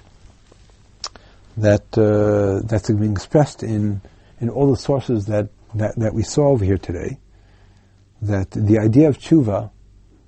that 1.56 1.96
uh, 1.96 2.66
that's 2.66 2.90
being 2.90 3.12
expressed 3.12 3.62
in 3.62 4.00
in 4.40 4.50
all 4.50 4.70
the 4.70 4.76
sources 4.76 5.26
that, 5.26 5.48
that, 5.74 5.96
that 5.96 6.14
we 6.14 6.22
saw 6.22 6.48
over 6.48 6.64
here 6.64 6.78
today. 6.78 7.18
That 8.22 8.50
the 8.50 8.78
idea 8.78 9.08
of 9.08 9.18
tshuva 9.18 9.70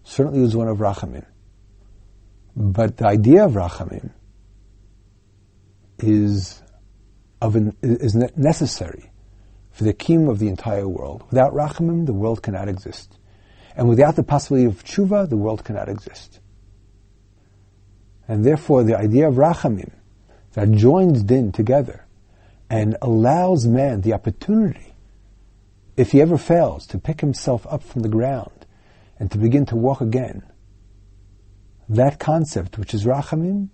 certainly 0.05 0.41
was 0.41 0.57
one 0.57 0.69
of 0.69 0.79
rachamim, 0.79 1.25
but 2.55 2.97
the 2.97 3.07
idea 3.07 3.45
of 3.45 3.53
rachamim 3.53 4.11
is 5.99 6.63
of 7.41 7.57
an, 7.57 7.77
is 7.83 8.15
necessary 8.15 9.11
for 9.71 9.85
the 9.85 9.93
kingdom 9.93 10.29
of 10.29 10.39
the 10.39 10.49
entire 10.49 10.89
world. 10.89 11.25
Without 11.31 11.53
rachamim, 11.53 12.07
the 12.07 12.13
world 12.13 12.43
cannot 12.43 12.69
exist, 12.69 13.19
and 13.77 13.89
without 13.89 14.17
the 14.17 14.23
possibility 14.23 14.67
of 14.67 14.85
tshuva, 14.85 15.29
the 15.29 15.37
world 15.37 15.65
cannot 15.65 15.89
exist. 15.89 16.41
And 18.27 18.45
therefore, 18.45 18.85
the 18.85 18.99
idea 18.99 19.29
of 19.29 19.37
rachamim 19.37 19.93
that 20.55 20.71
joins 20.73 21.23
din 21.23 21.53
together 21.53 22.07
and 22.71 22.97
allows 23.01 23.67
man 23.67 24.01
the 24.03 24.13
opportunity, 24.13 24.95
if 25.97 26.13
he 26.13 26.21
ever 26.21 26.39
fails, 26.39 26.87
to 26.87 26.99
pick 26.99 27.21
himself 27.21 27.67
up 27.69 27.83
from 27.83 28.03
the 28.03 28.09
ground 28.09 28.67
and 29.19 29.31
to 29.31 29.39
begin 29.39 29.67
to 29.67 29.77
walk 29.77 30.01
again. 30.01 30.43
That 31.89 32.19
concept, 32.19 32.79
which 32.79 32.95
is 32.95 33.05
rachamim, 33.05 33.69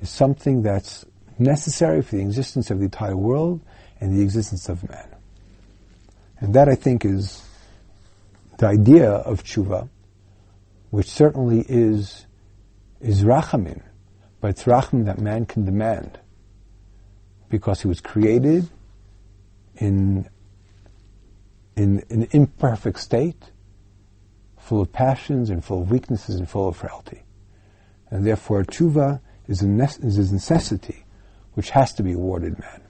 is 0.00 0.10
something 0.10 0.62
that's 0.62 1.04
necessary 1.38 2.02
for 2.02 2.16
the 2.16 2.22
existence 2.22 2.70
of 2.70 2.78
the 2.78 2.84
entire 2.84 3.16
world 3.16 3.60
and 4.00 4.16
the 4.16 4.22
existence 4.22 4.68
of 4.68 4.88
man. 4.88 5.08
And 6.38 6.54
that, 6.54 6.68
I 6.68 6.74
think, 6.74 7.04
is 7.04 7.46
the 8.58 8.66
idea 8.66 9.10
of 9.10 9.42
tshuva, 9.44 9.88
which 10.90 11.10
certainly 11.10 11.64
is 11.68 12.26
is 13.00 13.22
rachamim, 13.24 13.82
but 14.40 14.50
it's 14.50 14.64
rachamim 14.64 15.06
that 15.06 15.18
man 15.18 15.46
can 15.46 15.64
demand 15.64 16.18
because 17.48 17.82
he 17.82 17.88
was 17.88 18.00
created 18.00 18.68
in, 19.76 20.28
in, 21.76 22.02
an 22.10 22.28
imperfect 22.32 22.98
state, 22.98 23.50
full 24.58 24.80
of 24.80 24.92
passions 24.92 25.50
and 25.50 25.64
full 25.64 25.82
of 25.82 25.90
weaknesses 25.90 26.36
and 26.36 26.48
full 26.48 26.68
of 26.68 26.76
frailty. 26.76 27.22
And 28.10 28.26
therefore, 28.26 28.64
tshuva 28.64 29.20
is 29.46 29.62
a, 29.62 29.68
is 30.02 30.18
a 30.18 30.34
necessity 30.34 31.04
which 31.54 31.70
has 31.70 31.92
to 31.94 32.02
be 32.02 32.12
awarded 32.12 32.58
man. 32.58 32.82